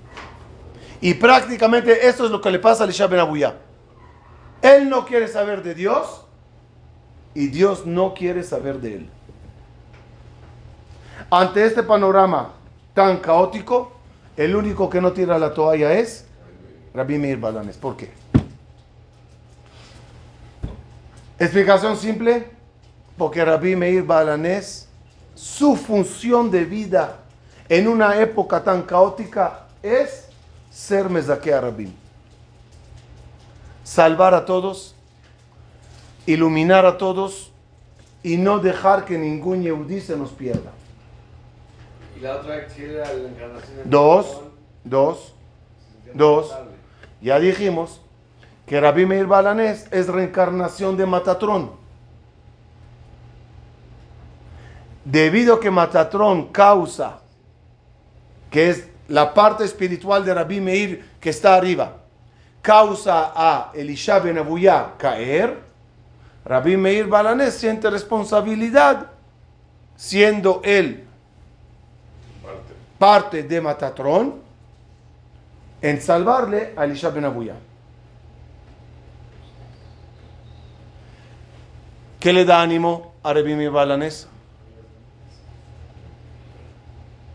[1.00, 3.20] Y prácticamente esto es lo que le pasa a Elisha Ben.
[4.60, 6.26] Él no quiere saber de Dios
[7.34, 9.10] y Dios no quiere saber de él.
[11.30, 12.52] Ante este panorama
[12.92, 13.92] tan caótico,
[14.36, 16.26] el único que no tira la toalla es
[16.92, 17.78] Rabbi Meir Balanes.
[17.78, 18.10] ¿Por qué?
[21.38, 22.50] Explicación simple,
[23.16, 24.89] porque Rabbi Meir Balanés
[25.40, 27.16] su función de vida
[27.66, 30.28] en una época tan caótica es
[30.70, 31.94] ser Mezaque Rabim.
[33.82, 34.94] Salvar a todos,
[36.26, 37.50] iluminar a todos
[38.22, 40.72] y no dejar que ningún Yehudí se nos pierda.
[42.18, 44.42] ¿Y la otra era la encarnación de Dos,
[44.84, 45.34] dos,
[46.12, 46.54] dos.
[47.22, 48.02] Ya dijimos
[48.66, 51.79] que Rabbi Meir Balanés es reencarnación de Matatrón.
[55.04, 57.20] Debido a que Matatrón causa,
[58.50, 61.96] que es la parte espiritual de Rabbi Meir que está arriba,
[62.62, 65.58] causa a Elisha Ben Abuyá caer,
[66.44, 69.06] Rabbi Meir Balanés siente responsabilidad,
[69.96, 71.06] siendo él
[73.00, 74.34] parte, de Matatrón,
[75.80, 77.54] en salvarle a Elisha Ben Abuyá.
[82.20, 84.28] ¿Qué le da ánimo a Rabbi Meir Balanés?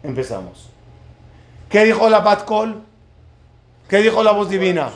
[0.05, 0.69] Empezamos.
[1.69, 2.23] ¿Qué dijo la?
[3.89, 4.89] ¿Qué dijo la voz divina?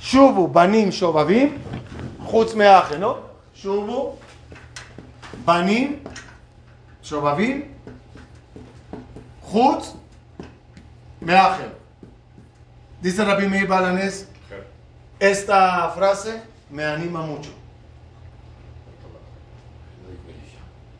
[0.00, 1.54] Shubu banim shobavim
[2.30, 2.54] chutz
[2.98, 3.18] ¿no?
[3.54, 4.16] Shubu
[5.44, 6.00] banim
[7.02, 7.64] shobavim
[9.50, 9.94] chutz
[11.20, 11.72] meache.
[13.00, 14.28] Dice Rabbi Meir Balanes,
[15.18, 17.50] esta frase me anima mucho.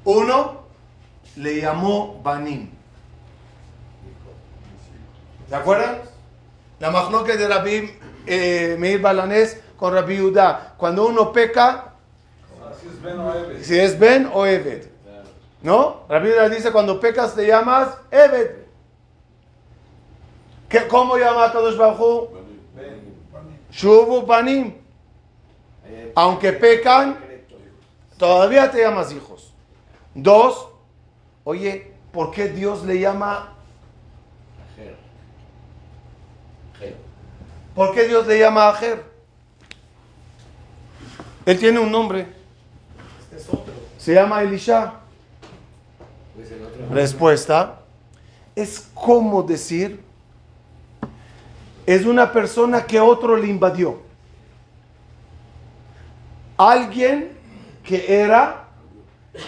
[0.05, 0.58] Uno,
[1.39, 2.71] le llamó Banim.
[5.49, 6.01] ¿Se acuerdan?
[6.81, 7.91] La majloque de Rabbi
[8.27, 10.75] eh, Meir Balanés con Rabbi Udá.
[10.77, 11.95] Cuando uno peca,
[13.63, 14.87] si es Ben o Eved.
[15.63, 16.05] ¿No?
[16.09, 18.51] Rabbi Udá dice, cuando pecas te llamas Eved.
[20.69, 22.33] ¿Qué, ¿Cómo llama a todos bajo?
[23.71, 24.75] Shubu Banim.
[26.15, 27.19] Aunque pecan,
[28.19, 29.53] todavía te llamas hijos.
[30.15, 30.69] Dos,
[31.51, 33.55] Oye, ¿por qué Dios le llama?
[37.75, 39.03] ¿Por qué Dios le llama Ajer?
[41.47, 42.27] Él tiene un nombre.
[43.97, 44.97] Se llama Elisha.
[46.91, 47.81] Respuesta.
[48.55, 50.03] Es como decir,
[51.87, 54.03] es una persona que otro le invadió.
[56.59, 57.33] Alguien
[57.83, 58.67] que era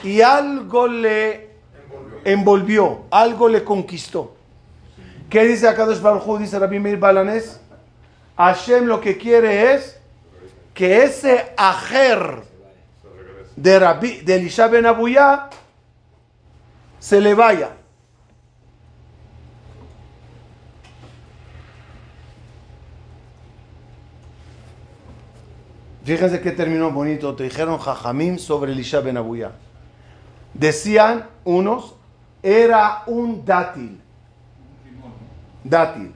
[0.02, 1.49] y algo le
[2.24, 4.34] envolvió, algo le conquistó.
[5.28, 7.60] ¿Qué dice acá Baruj Dice Rabbi Meir Balanés.
[8.36, 9.98] Hashem lo que quiere es
[10.74, 12.42] que ese ajer
[13.54, 14.86] de, Rabbi, de Elisha Ben
[16.98, 17.70] se le vaya.
[26.04, 29.52] Fíjense qué término bonito te dijeron Jajamim sobre Elisha Ben Abuyá.
[30.54, 31.94] Decían unos,
[32.42, 34.00] era un dátil.
[35.62, 36.14] Dátil.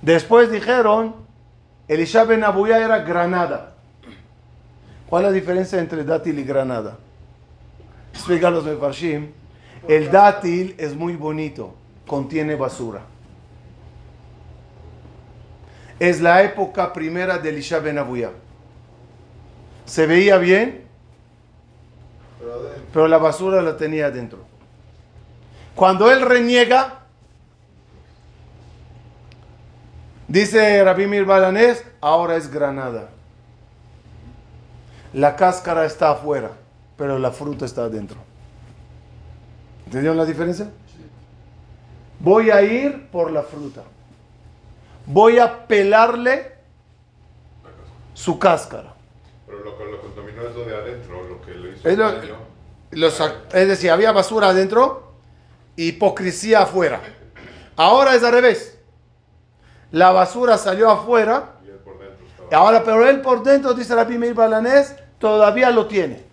[0.00, 1.14] Después dijeron,
[1.88, 3.74] Elisha Ben Abuyá era granada.
[5.08, 6.96] ¿Cuál es la diferencia entre dátil y granada?
[8.12, 9.30] Explica los Mefarshim.
[9.86, 11.74] El dátil es muy bonito,
[12.06, 13.02] contiene basura.
[15.98, 18.30] Es la época primera de Elisha Ben Abuyá.
[19.84, 20.82] Se veía bien,
[22.92, 24.51] pero la basura la tenía adentro.
[25.74, 27.00] Cuando él reniega,
[30.28, 33.08] dice Rabbi Mir Balanés, ahora es granada.
[35.14, 36.50] La cáscara está afuera,
[36.96, 38.18] pero la fruta está adentro.
[39.86, 40.70] ¿Entendieron la diferencia?
[42.18, 43.82] Voy a ir por la fruta.
[45.06, 46.52] Voy a pelarle
[48.14, 48.94] su cáscara.
[49.46, 51.88] Pero lo que lo contaminó es lo de adentro, lo que lo hizo.
[51.88, 55.11] Es, lo, es decir, había basura adentro,
[55.76, 57.00] hipocresía afuera.
[57.76, 58.78] Ahora es al revés.
[59.90, 61.54] La basura salió afuera.
[61.64, 62.56] Y él por dentro estaba.
[62.56, 66.32] Ahora, pero él por dentro, dice la Meir Balanés, todavía lo tiene.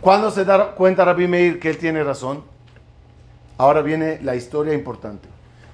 [0.00, 2.42] ¿Cuándo se da cuenta Rabbi Meir que él tiene razón?
[3.56, 5.28] Ahora viene la historia importante.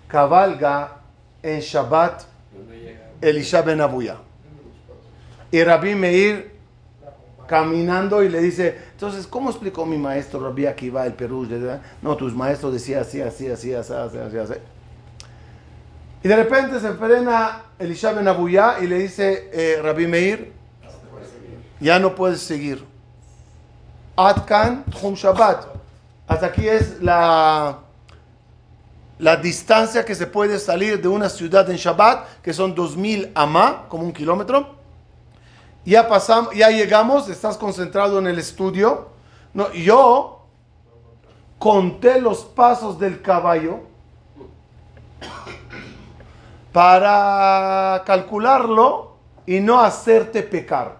[0.06, 0.98] Cabalga
[1.42, 2.24] en Shabbat
[3.22, 4.16] Elisha ben Abuya.
[5.50, 6.57] Y Rabbi Meir
[7.48, 11.48] caminando y le dice, entonces, ¿cómo explicó mi maestro Rabbi Akiva el Perú?
[12.02, 14.54] No, tus maestros decían así, así, así, así, así, así, así.
[16.22, 20.52] Y de repente se frena Elisha ben Abuya y le dice, eh, Rabbi Meir,
[21.80, 22.84] ya no puedes seguir.
[24.16, 25.66] Atkan Tchum Shabbat.
[26.26, 27.78] Hasta aquí es la,
[29.18, 33.86] la distancia que se puede salir de una ciudad en Shabbat, que son 2000 amá,
[33.88, 34.77] como un kilómetro.
[35.88, 39.08] Ya pasamos, ya llegamos, estás concentrado en el estudio.
[39.54, 40.42] No, yo
[41.58, 43.80] conté los pasos del caballo
[46.74, 49.14] para calcularlo
[49.46, 50.98] y no hacerte pecar.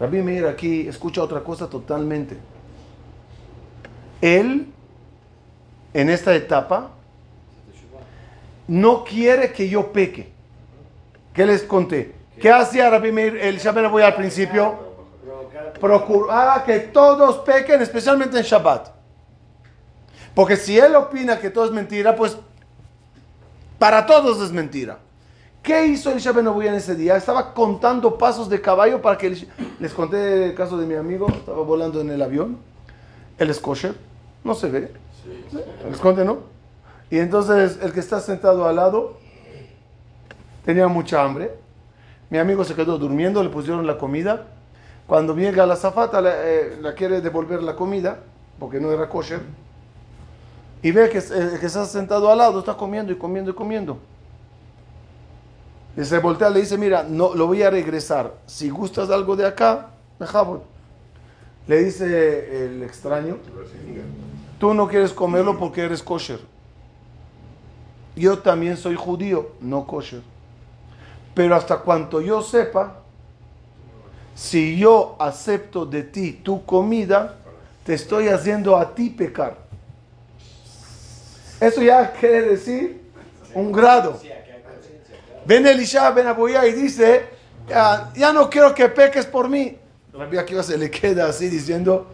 [0.00, 2.36] Rabbi Meir aquí escucha otra cosa totalmente.
[4.20, 4.72] Él,
[5.94, 6.90] en esta etapa,
[8.66, 10.32] no quiere que yo peque.
[11.32, 12.15] ¿Qué les conté?
[12.40, 13.36] ¿Qué hacía Rabbi Meir?
[13.36, 14.74] El Shabbat voy al principio.
[15.80, 18.88] Procuraba que todos pequen, especialmente en Shabbat.
[20.34, 22.36] Porque si él opina que todo es mentira, pues
[23.78, 24.98] para todos es mentira.
[25.62, 27.16] ¿Qué hizo el Ben en ese día?
[27.16, 29.48] Estaba contando pasos de caballo para que...
[29.80, 32.58] Les conté el caso de mi amigo, estaba volando en el avión.
[33.36, 33.94] Él es kosher,
[34.44, 34.92] no se ve.
[35.90, 36.38] Les conté, ¿no?
[37.10, 39.18] Y entonces el que está sentado al lado
[40.64, 41.65] tenía mucha hambre.
[42.30, 44.46] Mi amigo se quedó durmiendo, le pusieron la comida.
[45.06, 48.20] Cuando llega la zafata, la, eh, la quiere devolver la comida,
[48.58, 49.40] porque no era kosher.
[50.82, 53.98] Y ve que que está sentado al lado está comiendo y comiendo y comiendo.
[56.00, 58.34] Se voltea le dice, mira, no, lo voy a regresar.
[58.46, 60.60] Si gustas algo de acá, dejamos.
[61.66, 63.38] Le dice el extraño,
[64.60, 66.40] tú no quieres comerlo porque eres kosher.
[68.14, 70.22] Yo también soy judío, no kosher.
[71.36, 73.02] Pero hasta cuanto yo sepa,
[74.34, 77.36] si yo acepto de ti tu comida,
[77.84, 79.54] te estoy haciendo a ti pecar.
[81.60, 83.02] Eso ya quiere decir
[83.52, 84.18] un grado.
[85.44, 87.26] Ven Elisha, ven Abuya y dice,
[87.68, 89.76] ya, no quiero que peques por mí.
[90.14, 92.06] Rabbi Akiva se le queda así diciendo,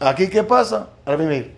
[0.00, 0.88] ¿aquí qué pasa?
[1.04, 1.54] Rabbi Meir.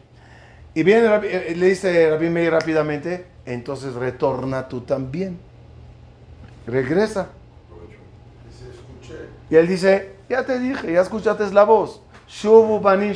[0.74, 5.51] Y viene, eh, le dice Rabbi Meir rápidamente, entonces retorna tú también.
[6.66, 7.28] Regresa.
[9.50, 12.00] Y él dice, ya te dije, ya escuchaste la voz.
[12.28, 13.14] Shubu banim.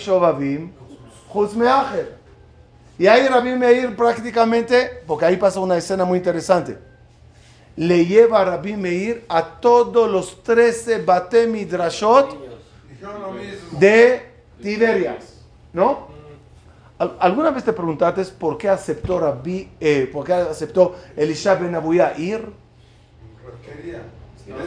[2.99, 6.79] Y ahí Rabbi Meir prácticamente, porque ahí pasa una escena muy interesante,
[7.77, 12.39] le lleva a Rabbi Meir a todos los 13 Bate Midrashot
[13.73, 14.31] de
[14.63, 15.43] Tiberias,
[15.75, 16.09] ¿no?
[16.99, 22.17] ¿Alguna vez te preguntaste por qué aceptó Rabbi, eh, por qué aceptó Elisha ben Abuya
[22.17, 22.51] ir?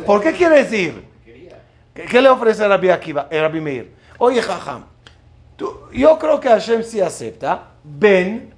[0.05, 1.07] ¿Por qué quiere decir?
[1.93, 3.93] ¿Qué, le ofrece Rabbi, Akiva, eh, Rabbi Meir?
[4.17, 4.85] Oye, jajam,
[5.91, 8.53] yo creo que Hashem sí acepta, ven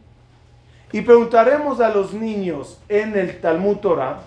[0.91, 4.19] y preguntaremos a los niños en el Talmud Torah,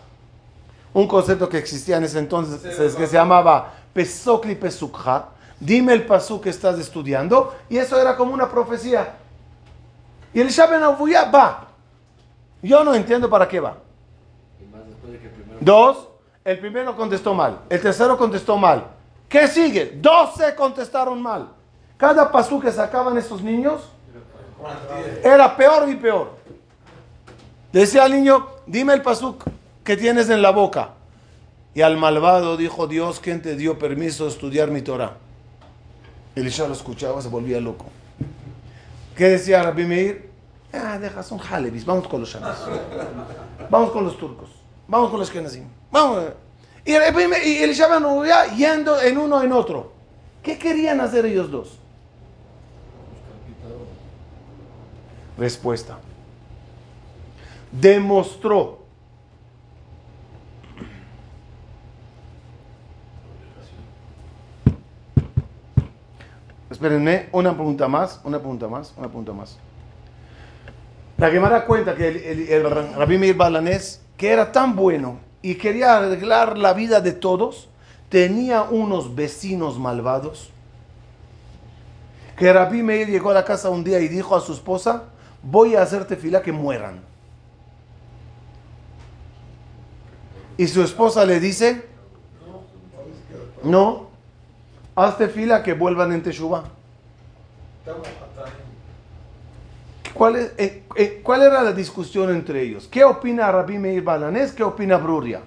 [0.92, 5.28] un concepto que existía en ese entonces que se llamaba Pesokli Pesukha,
[5.60, 9.14] dime el pasú que estás estudiando, y eso era como una profecía.
[10.32, 11.68] Y el Shabbat Abuya va.
[12.62, 13.76] Yo no entiendo para qué va.
[15.64, 16.08] Dos,
[16.44, 18.84] el primero contestó mal, el tercero contestó mal.
[19.28, 19.96] ¿Qué sigue?
[19.96, 21.48] Doce contestaron mal.
[21.96, 23.88] Cada pasú que sacaban esos niños
[25.22, 26.32] era peor y peor.
[27.72, 29.42] Decía al niño, dime el pasuk
[29.82, 30.90] que tienes en la boca.
[31.74, 35.16] Y al malvado dijo Dios, ¿quién te dio permiso de estudiar mi Torah?
[36.36, 37.86] Elisha lo escuchaba, se volvía loco.
[39.16, 40.30] ¿Qué decía Rabbi Meir?
[40.72, 42.58] Ah, deja, son halebis, vamos con los shamas.
[43.70, 44.50] Vamos con los turcos.
[44.88, 45.64] Vamos con los kenazim.
[45.90, 46.24] Vamos.
[46.84, 47.88] Y, y Elisha
[48.56, 49.92] yendo en uno en otro.
[50.42, 51.78] ¿Qué querían hacer ellos dos?
[55.38, 55.98] Respuesta.
[57.72, 58.84] Demostró
[66.74, 69.56] Espérenme, una pregunta más, una pregunta más, una pregunta más.
[71.16, 75.96] La da cuenta que el, el, Rabbi Meir Balanés, que era tan bueno y quería
[75.96, 77.68] arreglar la vida de todos,
[78.08, 80.50] tenía unos vecinos malvados.
[82.36, 85.04] Que Rabbi Meir llegó a la casa un día y dijo a su esposa,
[85.42, 87.00] voy a hacerte fila que mueran.
[90.56, 91.86] Y su esposa le dice,
[93.62, 94.08] no,
[94.94, 96.64] hazte fila que vuelvan en Teshuvah.
[100.14, 102.88] ¿Cuál, eh, eh, ¿Cuál era la discusión entre ellos?
[102.90, 104.52] ¿Qué opina Rabbi Meir Balanés?
[104.52, 105.40] ¿Qué opina Bruria?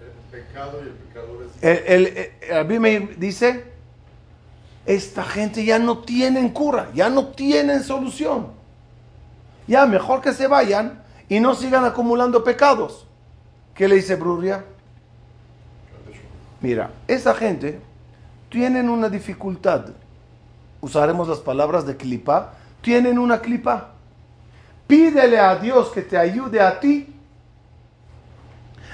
[0.00, 1.62] El pecado y el pecador es...
[1.62, 3.64] El, el, Rabbi Meir dice,
[4.86, 8.48] esta gente ya no tienen cura, ya no tienen solución.
[9.66, 13.06] Ya mejor que se vayan y no sigan acumulando pecados.
[13.74, 14.64] ¿Qué le dice Bruria?
[16.60, 17.80] Mira, esa gente
[18.50, 19.86] tienen una dificultad.
[20.80, 22.54] Usaremos las palabras de clipa.
[22.84, 23.92] Tienen una clipa.
[24.86, 27.08] Pídele a Dios que te ayude a ti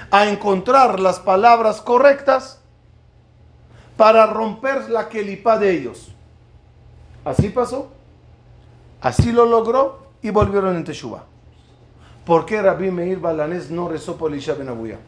[0.09, 2.61] a encontrar las palabras correctas
[3.97, 6.07] para romper la clipa de ellos.
[7.25, 7.91] Así pasó.
[9.01, 11.25] Así lo logró y volvieron en Teshuvah.
[12.25, 14.99] ¿Por qué Rabbi Meir Balanés no rezó por Elisha Ben Abuya?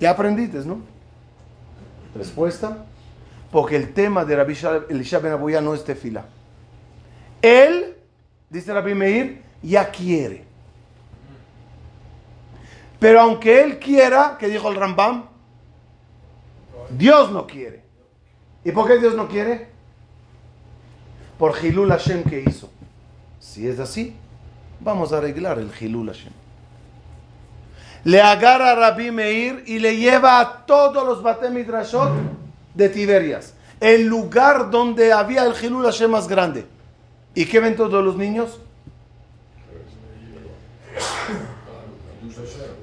[0.00, 0.80] Ya aprendiste, ¿no?
[2.14, 2.84] Respuesta.
[3.54, 6.24] Porque el tema de Rabbi Elisha Ben Abuya no es tefila.
[7.40, 7.94] Él,
[8.50, 10.44] dice Rabbi Meir, ya quiere.
[12.98, 15.26] Pero aunque él quiera, que dijo el Rambam,
[16.90, 17.84] Dios no quiere.
[18.64, 19.68] ¿Y por qué Dios no quiere?
[21.38, 22.68] por Hilul Hashem que hizo.
[23.38, 24.16] Si es así,
[24.80, 26.32] vamos a arreglar el Hilul Hashem.
[28.02, 32.43] Le agarra a Rabbi Meir y le lleva a todos los Batemidrashot
[32.74, 36.66] de Tiberias, el lugar donde había el Hilul Hashem más grande.
[37.34, 38.60] ¿Y qué ven todos los niños?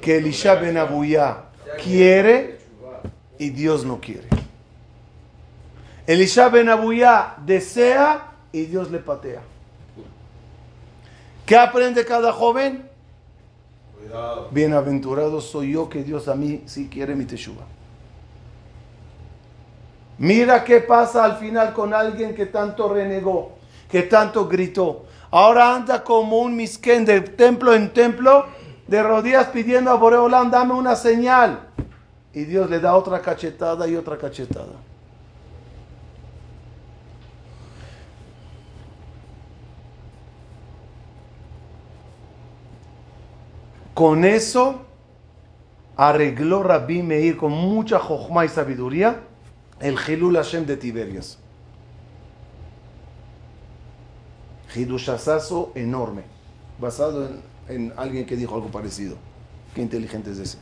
[0.02, 1.44] Que Elisha Ben Abuya
[1.82, 2.60] quiere
[3.38, 4.28] y Dios no quiere.
[6.08, 9.42] Elisha Ben Abuya desea y Dios le patea.
[11.46, 12.89] ¿Qué aprende cada joven?
[14.52, 17.64] Bienaventurado soy yo que Dios a mí sí quiere mi teshuva.
[20.22, 23.53] Mira qué pasa al final con alguien que tanto renegó,
[23.89, 25.07] que tanto gritó.
[25.32, 28.45] Ahora anda como un misquén de templo en templo,
[28.86, 31.61] de rodillas pidiendo a Boreolán, dame una señal.
[32.36, 34.76] Y Dios le da otra cachetada y otra cachetada.
[43.95, 44.82] Con eso
[45.97, 49.31] arregló Rabbi Meir con mucha jojma y sabiduría
[49.82, 51.38] el Hilul Hashem de Tiberias.
[54.74, 56.24] Hidushasazo enorme,
[56.80, 59.18] basado en, en, alguien que dijo algo parecido.
[59.76, 60.58] Qué inteligente es ese.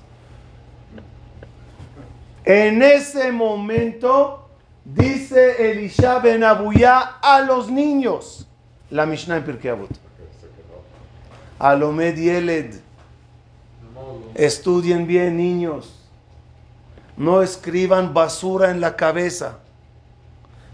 [2.46, 4.50] En ese momento
[4.84, 8.48] dice Elisha ben Abuyá a los niños,
[8.90, 9.90] la Mishnah en Pirkei Avot.
[11.60, 12.76] Alomed Yeled,
[14.34, 15.99] estudien bien niños,
[17.20, 19.60] no escriban basura en la cabeza,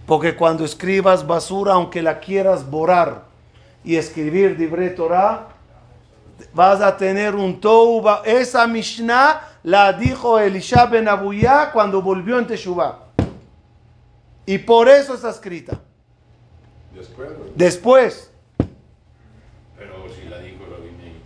[0.06, 3.24] porque cuando escribas basura, aunque la quieras borrar
[3.84, 5.48] y escribir Dibre Torah,
[6.54, 8.22] vas a tener un touba.
[8.24, 13.00] Esa Mishnah la dijo Elisha ben Abuyá cuando volvió en Teshuvah.
[14.46, 15.80] Y por eso está escrita.
[16.94, 17.30] Después.
[17.56, 18.32] Después.
[19.78, 20.64] Pero si la dijo
[21.00, 21.22] Meir.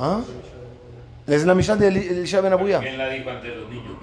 [0.00, 0.20] ¿Ah?
[1.26, 2.80] Es la Mishnah de Eli- Elisha ben Abuyá.
[2.80, 3.96] ¿Quién la dijo ante los niños?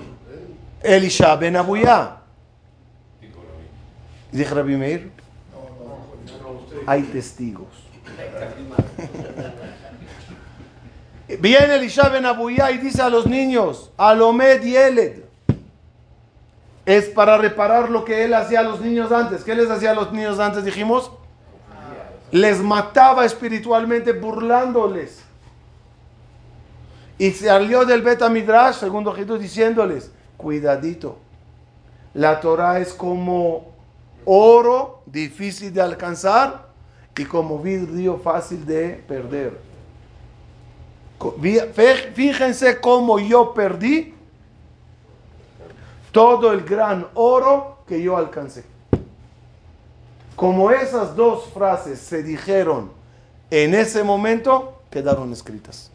[0.82, 2.18] Elisha ben Abuyá.
[4.32, 4.76] Dijo Rabbi.
[4.78, 5.12] Meir.
[6.88, 7.68] Hay testigos.
[11.40, 15.24] Viene Elisha ben Abuyá y dice a los niños, Alomed Yeled.
[16.86, 19.44] Es para reparar lo que él hacía a los niños antes.
[19.44, 20.66] ¿Qué les hacía a los niños antes?
[20.66, 21.12] Dijimos.
[22.32, 25.22] Les mataba espiritualmente burlándoles.
[27.22, 31.20] Y salió del Beta Midrash, segundo Jesús, diciéndoles, cuidadito.
[32.16, 33.74] La Torah es como
[34.26, 36.70] oro difícil de alcanzar
[37.16, 39.60] y como vidrio fácil de perder.
[42.16, 44.16] Fíjense cómo yo perdí
[46.12, 48.66] todo el gran oro que yo alcancé.
[50.36, 52.90] Como esas dos frases se dijeron
[53.52, 55.92] en ese momento, quedaron escritas.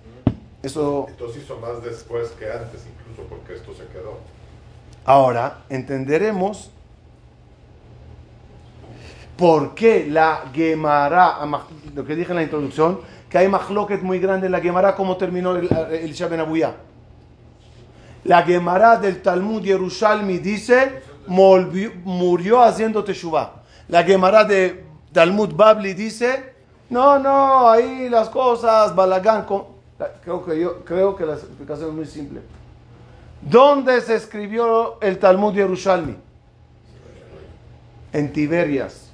[0.63, 4.19] Eso Entonces hizo más después que antes, incluso porque esto se quedó.
[5.05, 6.71] Ahora entenderemos
[9.37, 11.39] por qué la Gemara,
[11.95, 15.17] lo que dije en la introducción, que hay mahloket muy grande en la Gemara, como
[15.17, 16.43] terminó el, el Shaben.
[18.25, 23.63] La Gemara del Talmud Yerushalmi dice, "Molvi- murió haciendo Teshuvah.
[23.89, 26.55] La Gemara de Talmud Babli dice,
[26.91, 29.45] no, no, ahí las cosas, Balagán.
[29.45, 29.76] con-".
[30.23, 32.41] Creo que, yo, creo que la explicación es muy simple.
[33.41, 36.17] ¿Dónde se escribió el Talmud Yerushalmi?
[38.13, 39.11] En Tiberias.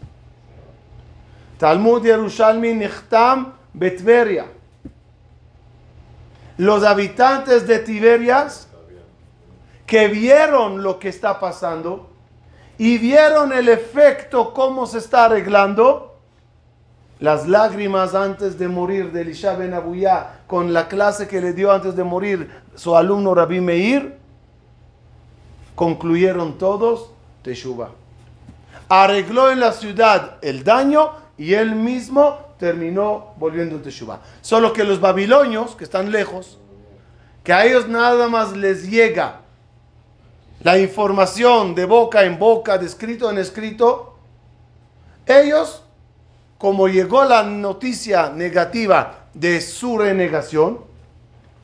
[1.58, 4.46] Talmud Yerushalmi Nichtam Betveria.
[6.56, 8.68] Los habitantes de Tiberias
[9.86, 12.08] que vieron lo que está pasando
[12.78, 16.11] y vieron el efecto, cómo se está arreglando,
[17.22, 21.70] las lágrimas antes de morir de Elisha Ben Abuyá con la clase que le dio
[21.70, 24.16] antes de morir su alumno Rabbi Meir,
[25.76, 27.10] concluyeron todos
[27.44, 27.90] Teshuvah.
[28.88, 34.18] Arregló en la ciudad el daño y él mismo terminó volviendo en Teshuvah.
[34.40, 36.58] Solo que los babilonios, que están lejos,
[37.44, 39.42] que a ellos nada más les llega
[40.64, 44.18] la información de boca en boca, de escrito en escrito,
[45.24, 45.84] ellos,
[46.62, 50.78] como llegó la noticia negativa de su renegación,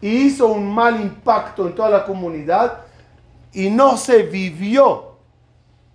[0.01, 2.79] y hizo un mal impacto en toda la comunidad,
[3.53, 5.13] y no se vivió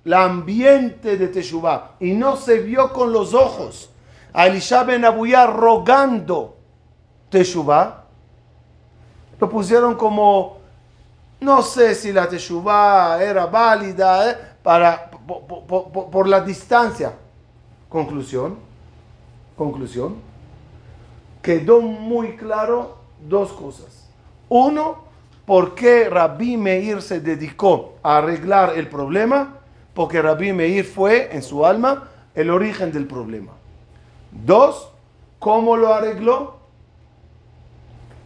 [0.06, 3.90] el ambiente de Teshuvah, y no se vio con los ojos.
[4.32, 6.56] A Elisha ben rogando
[7.30, 8.06] Teshuvah,
[9.38, 10.60] lo pusieron como
[11.42, 16.40] no sé si la Teshuvah era válida eh, para, po- po- po- po- por, la
[16.40, 17.12] distancia.
[17.90, 18.72] Conclusión,
[19.56, 20.16] conclusión,
[21.42, 22.98] quedó muy claro
[23.28, 24.10] dos cosas.
[24.50, 25.04] Uno,
[25.46, 29.58] por qué Rabbi Meir se dedicó a arreglar el problema,
[29.94, 33.52] porque Rabbi Meir fue en su alma el origen del problema.
[34.32, 34.90] Dos,
[35.40, 36.58] ¿cómo lo arregló?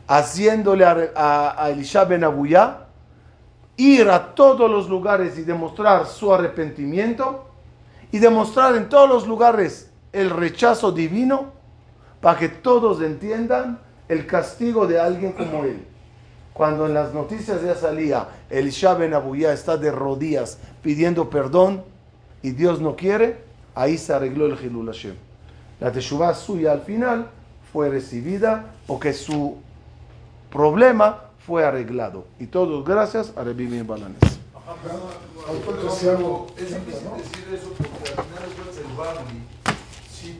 [0.07, 2.85] Haciéndole a, a, Elisha ben Abuyá
[3.75, 7.45] ir a todos los lugares y demostrar su arrepentimiento
[8.11, 9.86] y demostrar en todos los lugares
[10.17, 11.51] el rechazo divino
[12.21, 15.85] para que todos entiendan el castigo de alguien como él.
[16.53, 21.83] Cuando en las noticias ya salía, Elisha ben Abuyá está de rodillas pidiendo perdón
[22.41, 23.43] y Dios no quiere,
[23.75, 25.15] ahí se arregló el Hilul Hashem.
[25.79, 27.29] La Teshuvah suya al final
[27.71, 29.57] fue recibida porque su
[30.51, 32.25] problema fue arreglado.
[32.39, 34.17] Y todos gracias a Meir Balanes.
[35.49, 35.61] El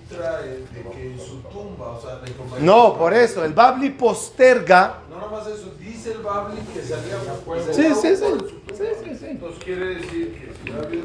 [0.09, 2.65] Sí trae de que en su tumba, o sea, la información.
[2.65, 4.99] No, por eso, el Babli posterga.
[5.09, 8.25] No nada más eso, dice el Babli que salía por Sí, sí, sí.
[8.73, 9.25] Sí, sí, sí.
[9.31, 10.99] Entonces quiere decir que si había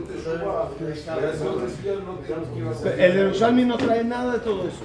[1.32, 3.00] eso decía, no que ir a hacer.
[3.00, 4.84] El Yerushalmi no trae nada de todo eso.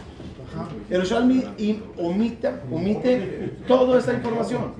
[0.89, 4.73] El Yerushalmi im- omite, omite toda esta información.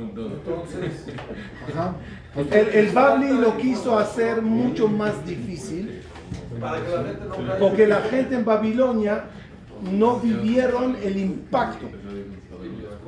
[2.35, 6.01] Entonces, El, el Babli lo quiso hacer mucho más difícil
[6.59, 7.57] para que la gente no caiga.
[7.59, 9.23] porque la gente en Babilonia
[9.91, 11.88] no vivieron el impacto.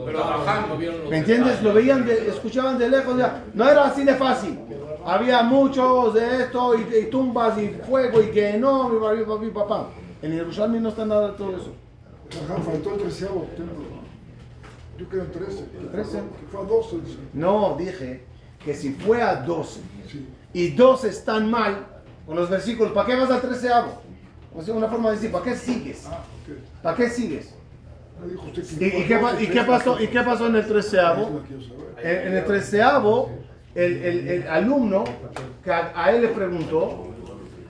[0.06, 0.20] Pero
[1.10, 1.62] ¿Me entiendes?
[1.62, 3.18] Lo veían, de- escuchaban de lejos.
[3.18, 3.44] ya.
[3.54, 4.58] No era así de fácil.
[5.06, 9.48] Había muchos de esto y, y tumbas y fuego y que no, mi papi, papi,
[9.50, 9.88] papá.
[10.22, 11.74] En Jerusalén no está nada de todo eso.
[12.46, 13.86] Ajá, faltó el treceavo templo.
[14.98, 15.64] Yo creo en 13.
[15.92, 16.18] Trece.
[16.18, 16.96] Que fue a 12.
[17.06, 17.18] dice.
[17.34, 18.24] No, dije
[18.64, 20.28] que si fue a 12 Sí.
[20.54, 21.88] y 12 están mal
[22.30, 24.04] con los versículos, ¿para qué vas al treceavo?
[24.56, 26.06] O sea, una forma de decir, ¿para qué sigues?
[26.08, 26.20] Ah.
[26.84, 27.56] ¿Para qué sigues?
[28.46, 31.42] Usted ¿Y, y qué, pa- y qué pasó, ¿Y qué pasó en el treceavo?
[32.04, 33.32] En, en el treceavo,
[33.74, 35.06] el, el- el alumno
[35.64, 37.08] que a, él le preguntó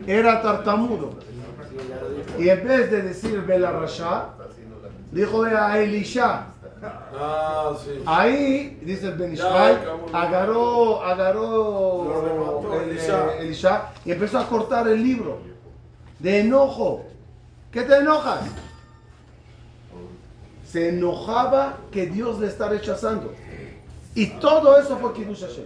[0.06, 1.12] era tartamudo.
[2.38, 4.32] Y en vez de decir Bela Rasha,
[5.14, 6.48] dijo a Elisha.
[6.82, 8.02] Ah, sí.
[8.06, 10.02] Ahí, dice el Ben Ya, Ishmael, cabrón.
[10.14, 13.34] agarró, agarró Lo remató el, Elisha.
[13.36, 15.40] eh, Elisha y empezó a cortar el libro
[16.20, 17.06] de enojo.
[17.72, 18.42] ¿Qué te enojas?
[20.66, 23.34] Se enojaba que Dios le está rechazando.
[24.16, 25.66] Y todo eso fue Kiddush Hashem.